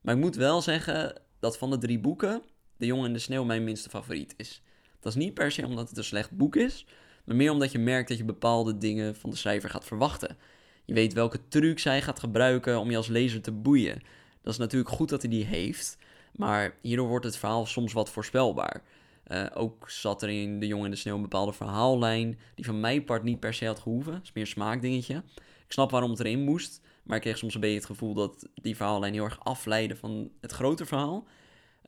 [0.02, 2.42] Maar ik moet wel zeggen dat van de drie boeken
[2.78, 4.62] De Jongen in de Sneeuw mijn minste favoriet is.
[5.00, 6.86] Dat is niet per se omdat het een slecht boek is,
[7.26, 10.38] maar meer omdat je merkt dat je bepaalde dingen van de schrijver gaat verwachten.
[10.86, 14.02] Je weet welke trucs hij gaat gebruiken om je als lezer te boeien.
[14.42, 15.98] Dat is natuurlijk goed dat hij die heeft,
[16.36, 18.84] maar hierdoor wordt het verhaal soms wat voorspelbaar.
[19.28, 22.80] Uh, ook zat er in De Jongen in de Sneeuw een bepaalde verhaallijn die van
[22.80, 24.12] mijn part niet per se had gehoeven.
[24.12, 25.24] Dat is meer een smaakdingetje.
[25.66, 28.48] Ik snap waarom het erin moest, maar ik kreeg soms een beetje het gevoel dat
[28.56, 31.28] die verhaallijn heel erg afleidde van het grote verhaal.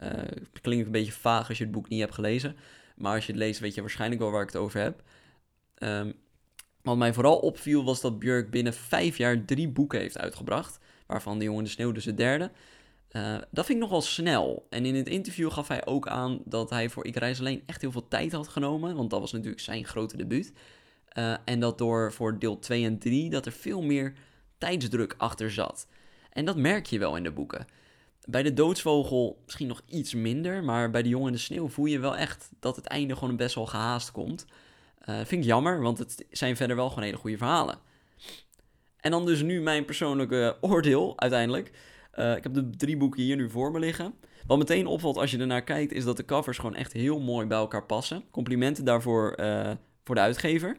[0.03, 2.55] Uh, het klinkt een beetje vaag als je het boek niet hebt gelezen,
[2.95, 5.03] maar als je het leest weet je waarschijnlijk wel waar ik het over heb.
[5.79, 6.13] Um,
[6.81, 11.37] wat mij vooral opviel was dat Björk binnen vijf jaar drie boeken heeft uitgebracht, waarvan
[11.37, 12.51] De Jongen in de Sneeuw dus het derde.
[13.15, 14.67] Uh, dat vind ik nogal snel.
[14.69, 17.81] En in het interview gaf hij ook aan dat hij voor Ik Reis Alleen echt
[17.81, 18.95] heel veel tijd had genomen.
[18.95, 20.53] Want dat was natuurlijk zijn grote debuut.
[21.17, 24.13] Uh, en dat door voor deel 2 en 3 dat er veel meer
[24.57, 25.87] tijdsdruk achter zat.
[26.29, 27.67] En dat merk je wel in de boeken.
[28.25, 30.63] Bij de doodsvogel misschien nog iets minder.
[30.63, 33.35] Maar bij de jongen in de sneeuw voel je wel echt dat het einde gewoon
[33.35, 34.45] best wel gehaast komt.
[35.09, 37.77] Uh, vind ik jammer, want het zijn verder wel gewoon hele goede verhalen.
[38.99, 41.71] En dan dus nu mijn persoonlijke oordeel uiteindelijk.
[42.19, 44.13] Uh, ik heb de drie boeken hier nu voor me liggen.
[44.47, 47.47] Wat meteen opvalt als je ernaar kijkt, is dat de covers gewoon echt heel mooi
[47.47, 48.23] bij elkaar passen.
[48.31, 49.71] Complimenten daarvoor uh,
[50.03, 50.77] voor de uitgever.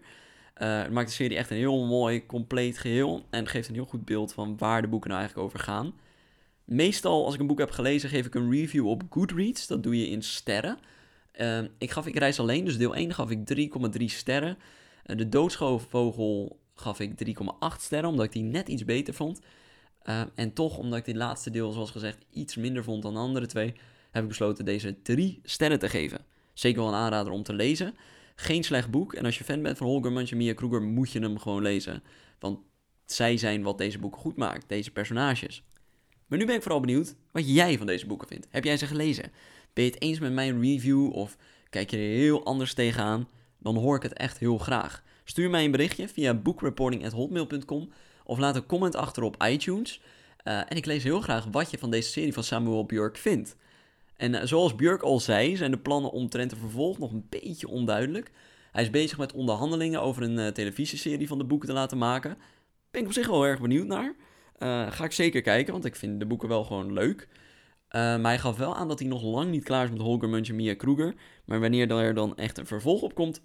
[0.62, 3.22] Uh, het maakt de serie echt een heel mooi, compleet geheel.
[3.30, 5.94] En geeft een heel goed beeld van waar de boeken nou eigenlijk over gaan.
[6.64, 9.66] Meestal, als ik een boek heb gelezen, geef ik een review op Goodreads.
[9.66, 10.78] Dat doe je in sterren.
[11.78, 14.58] ik gaf Ik Reis Alleen, dus deel 1 gaf ik 3,3 sterren.
[15.04, 19.40] de Doodschoolvogel gaf ik 3,8 sterren, omdat ik die net iets beter vond.
[20.08, 23.20] Uh, en toch, omdat ik dit laatste deel, zoals gezegd, iets minder vond dan de
[23.20, 23.74] andere twee,
[24.10, 26.24] heb ik besloten deze drie sterren te geven.
[26.52, 27.94] Zeker wel een aanrader om te lezen.
[28.34, 29.14] Geen slecht boek.
[29.14, 31.62] En als je fan bent van Holger Munch en Mia Kruger, moet je hem gewoon
[31.62, 32.02] lezen.
[32.38, 32.58] Want
[33.04, 35.64] zij zijn wat deze boeken goed maakt, deze personages.
[36.26, 38.46] Maar nu ben ik vooral benieuwd wat jij van deze boeken vindt.
[38.50, 39.32] Heb jij ze gelezen?
[39.72, 41.36] Ben je het eens met mijn review of
[41.70, 43.28] kijk je er heel anders tegenaan?
[43.58, 45.02] Dan hoor ik het echt heel graag.
[45.24, 47.92] Stuur mij een berichtje via bookreporting.hotmail.com
[48.26, 50.00] of laat een comment achter op iTunes.
[50.44, 53.56] Uh, en ik lees heel graag wat je van deze serie van Samuel Björk vindt.
[54.16, 57.68] En uh, zoals Björk al zei, zijn de plannen omtrent de vervolg nog een beetje
[57.68, 58.30] onduidelijk.
[58.72, 62.36] Hij is bezig met onderhandelingen over een uh, televisieserie van de boeken te laten maken.
[62.90, 64.14] Ben ik op zich wel erg benieuwd naar.
[64.92, 67.28] ga ik zeker kijken, want ik vind de boeken wel gewoon leuk.
[67.90, 70.48] maar hij gaf wel aan dat hij nog lang niet klaar is met Holger Munch
[70.48, 71.14] en Mia Kruger.
[71.44, 73.40] Maar wanneer er dan echt een vervolg op komt,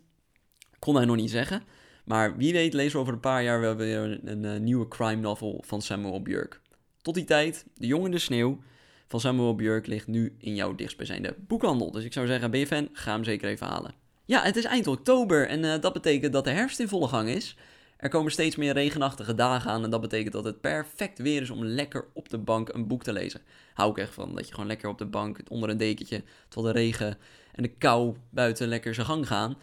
[0.79, 1.63] kon hij nog niet zeggen.
[2.11, 5.21] Maar wie weet lezen we over een paar jaar wel weer een, een, nieuwe crime
[5.21, 6.61] novel van Samuel Björk.
[7.01, 8.59] Tot die tijd, De Jongen in de Sneeuw.
[9.07, 11.91] van Samuel Björk ligt nu in jouw dichtstbijzijnde boekhandel.
[11.91, 12.89] Dus ik zou zeggen, ben je fan?
[12.93, 13.93] Ga hem zeker even halen.
[14.25, 17.29] Ja, het is eind oktober en uh, dat betekent dat de herfst in volle gang
[17.29, 17.57] is.
[17.97, 21.49] Er komen steeds meer regenachtige dagen aan en dat betekent dat het perfect weer is
[21.49, 23.41] om lekker op de bank een boek te lezen.
[23.73, 26.73] Hou ik echt van, dat je gewoon lekker op de bank onder een dekentje, terwijl
[26.73, 27.17] de regen
[27.51, 29.57] en de kou buiten lekker zijn gang gaan.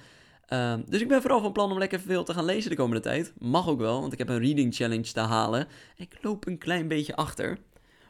[0.53, 3.03] Uh, dus ik ben vooral van plan om lekker veel te gaan lezen de komende
[3.03, 3.33] tijd.
[3.39, 5.69] Mag ook wel, want ik heb een reading challenge te halen.
[5.97, 7.59] Ik loop een klein beetje achter.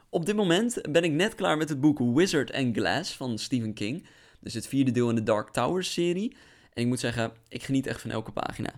[0.08, 3.74] Op dit moment ben ik net klaar met het boek Wizard and Glass van Stephen
[3.74, 4.06] King.
[4.40, 6.36] Dus het vierde deel in de Dark Towers serie.
[6.72, 8.70] En ik moet zeggen, ik geniet echt van elke pagina.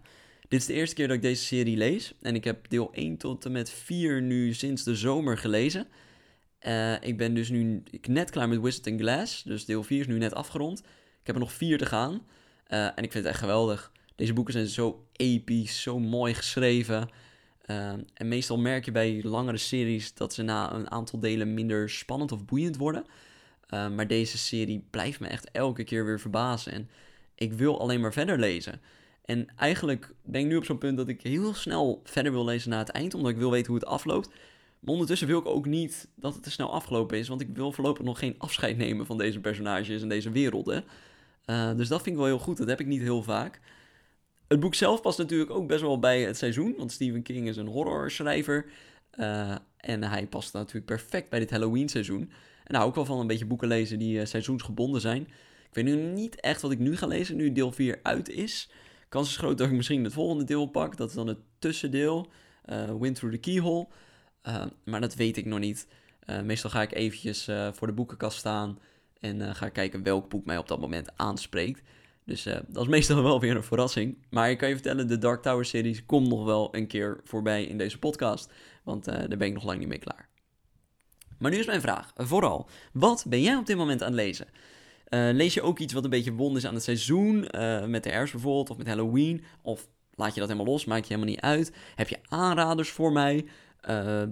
[0.48, 2.14] Dit is de eerste keer dat ik deze serie lees.
[2.22, 5.86] En ik heb deel 1 tot en met 4 nu sinds de zomer gelezen.
[6.66, 9.42] Uh, ik ben dus nu net klaar met Wizard and Glass.
[9.42, 10.78] Dus deel 4 is nu net afgerond.
[11.20, 12.22] Ik heb er nog 4 te gaan.
[12.70, 13.92] Uh, en ik vind het echt geweldig.
[14.14, 17.08] Deze boeken zijn zo episch, zo mooi geschreven.
[17.66, 21.90] Uh, en meestal merk je bij langere series dat ze na een aantal delen minder
[21.90, 23.04] spannend of boeiend worden.
[23.74, 26.72] Uh, maar deze serie blijft me echt elke keer weer verbazen.
[26.72, 26.90] En
[27.34, 28.80] ik wil alleen maar verder lezen.
[29.24, 32.70] En eigenlijk ben ik nu op zo'n punt dat ik heel snel verder wil lezen
[32.70, 34.28] naar het eind, omdat ik wil weten hoe het afloopt.
[34.80, 37.72] Maar ondertussen wil ik ook niet dat het te snel afgelopen is, want ik wil
[37.72, 40.84] voorlopig nog geen afscheid nemen van deze personages en deze werelden.
[41.46, 43.60] Uh, dus dat vind ik wel heel goed, dat heb ik niet heel vaak.
[44.50, 47.56] Het boek zelf past natuurlijk ook best wel bij het seizoen, want Stephen King is
[47.56, 48.66] een horrorschrijver.
[49.18, 52.30] Uh, en hij past natuurlijk perfect bij dit Halloween seizoen.
[52.64, 55.22] En hou ik wel van een beetje boeken lezen die uh, seizoensgebonden zijn.
[55.68, 58.70] Ik weet nu niet echt wat ik nu ga lezen, nu deel 4 uit is.
[59.08, 60.96] Kans is groot dat ik misschien het volgende deel pak.
[60.96, 62.30] Dat is dan het tussendeel.
[62.66, 63.86] Uh, Wind Through the Keyhole.
[64.84, 65.86] Maar dat weet ik nog niet.
[66.44, 68.78] Meestal ga ik eventjes voor de boekenkast staan.
[69.20, 71.82] En ga kijken welk boek mij op dat moment aanspreekt.
[72.24, 74.18] Dus dat is meestal wel weer een verrassing.
[74.30, 77.64] Maar ik kan je vertellen, de Dark Tower series komt nog wel een keer voorbij
[77.64, 78.52] in deze podcast.
[78.84, 80.28] Want daar ben ik nog lang niet mee klaar.
[81.38, 84.46] Maar nu is mijn vraag, vooral, wat ben jij op dit moment aan het lezen?
[85.36, 87.40] Lees je ook iets wat een beetje wond is aan het seizoen,
[87.86, 91.14] met de herfst bijvoorbeeld, of met Halloween, of laat je dat helemaal los, maakt je
[91.14, 91.72] helemaal niet uit.
[91.94, 93.44] Heb je aanraders voor mij?
[93.88, 94.22] Uh,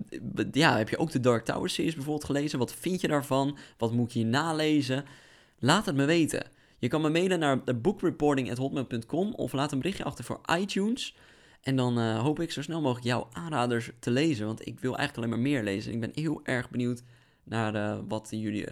[0.53, 2.59] ja, heb je ook de Dark Tower series bijvoorbeeld gelezen?
[2.59, 3.59] Wat vind je daarvan?
[3.79, 5.05] Wat moet je nalezen?
[5.59, 6.47] Laat het me weten.
[6.79, 11.17] Je kan me mailen naar bookreporting.hotmail.com of laat een berichtje achter voor iTunes.
[11.63, 15.17] En dan hoop ik zo snel mogelijk jouw aanraders te lezen, want ik wil eigenlijk
[15.17, 15.93] alleen maar meer lezen.
[15.93, 17.03] Ik ben heel erg benieuwd
[17.45, 18.67] naar wat jullie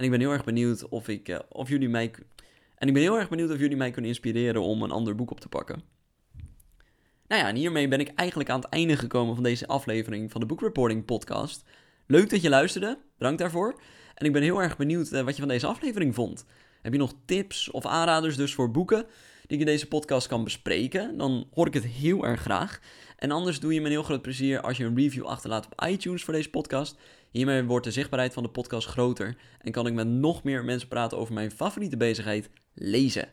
[0.00, 2.10] en ik ben heel erg benieuwd of, ik, of jullie mij.
[2.74, 5.30] En ik ben heel erg benieuwd of jullie mij kunnen inspireren om een ander boek
[5.30, 5.82] op te pakken.
[7.30, 10.40] Nou ja, en hiermee ben ik eigenlijk aan het einde gekomen van deze aflevering van
[10.40, 11.64] de Book Reporting Podcast.
[12.06, 13.80] Leuk dat je luisterde, bedankt daarvoor.
[14.14, 16.44] En ik ben heel erg benieuwd uh, wat je van deze aflevering vond.
[16.82, 19.06] Heb je nog tips of aanraders dus voor boeken
[19.46, 21.16] die ik in deze podcast kan bespreken?
[21.16, 22.80] Dan hoor ik het heel erg graag.
[23.16, 25.86] En anders doe je me een heel groot plezier als je een review achterlaat op
[25.86, 26.96] iTunes voor deze podcast.
[27.30, 30.88] Hiermee wordt de zichtbaarheid van de podcast groter en kan ik met nog meer mensen
[30.88, 33.28] praten over mijn favoriete bezigheid, lezen.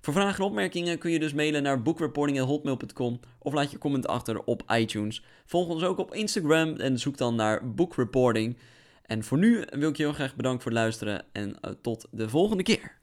[0.00, 4.44] Voor vragen en opmerkingen kun je dus mailen naar bookreporting.hotmail.com of laat je comment achter
[4.44, 5.22] op iTunes.
[5.44, 8.56] Volg ons ook op Instagram en zoek dan naar Bookreporting.
[9.02, 12.06] En voor nu wil ik je heel graag bedanken voor het luisteren en uh, tot
[12.10, 12.99] de volgende keer.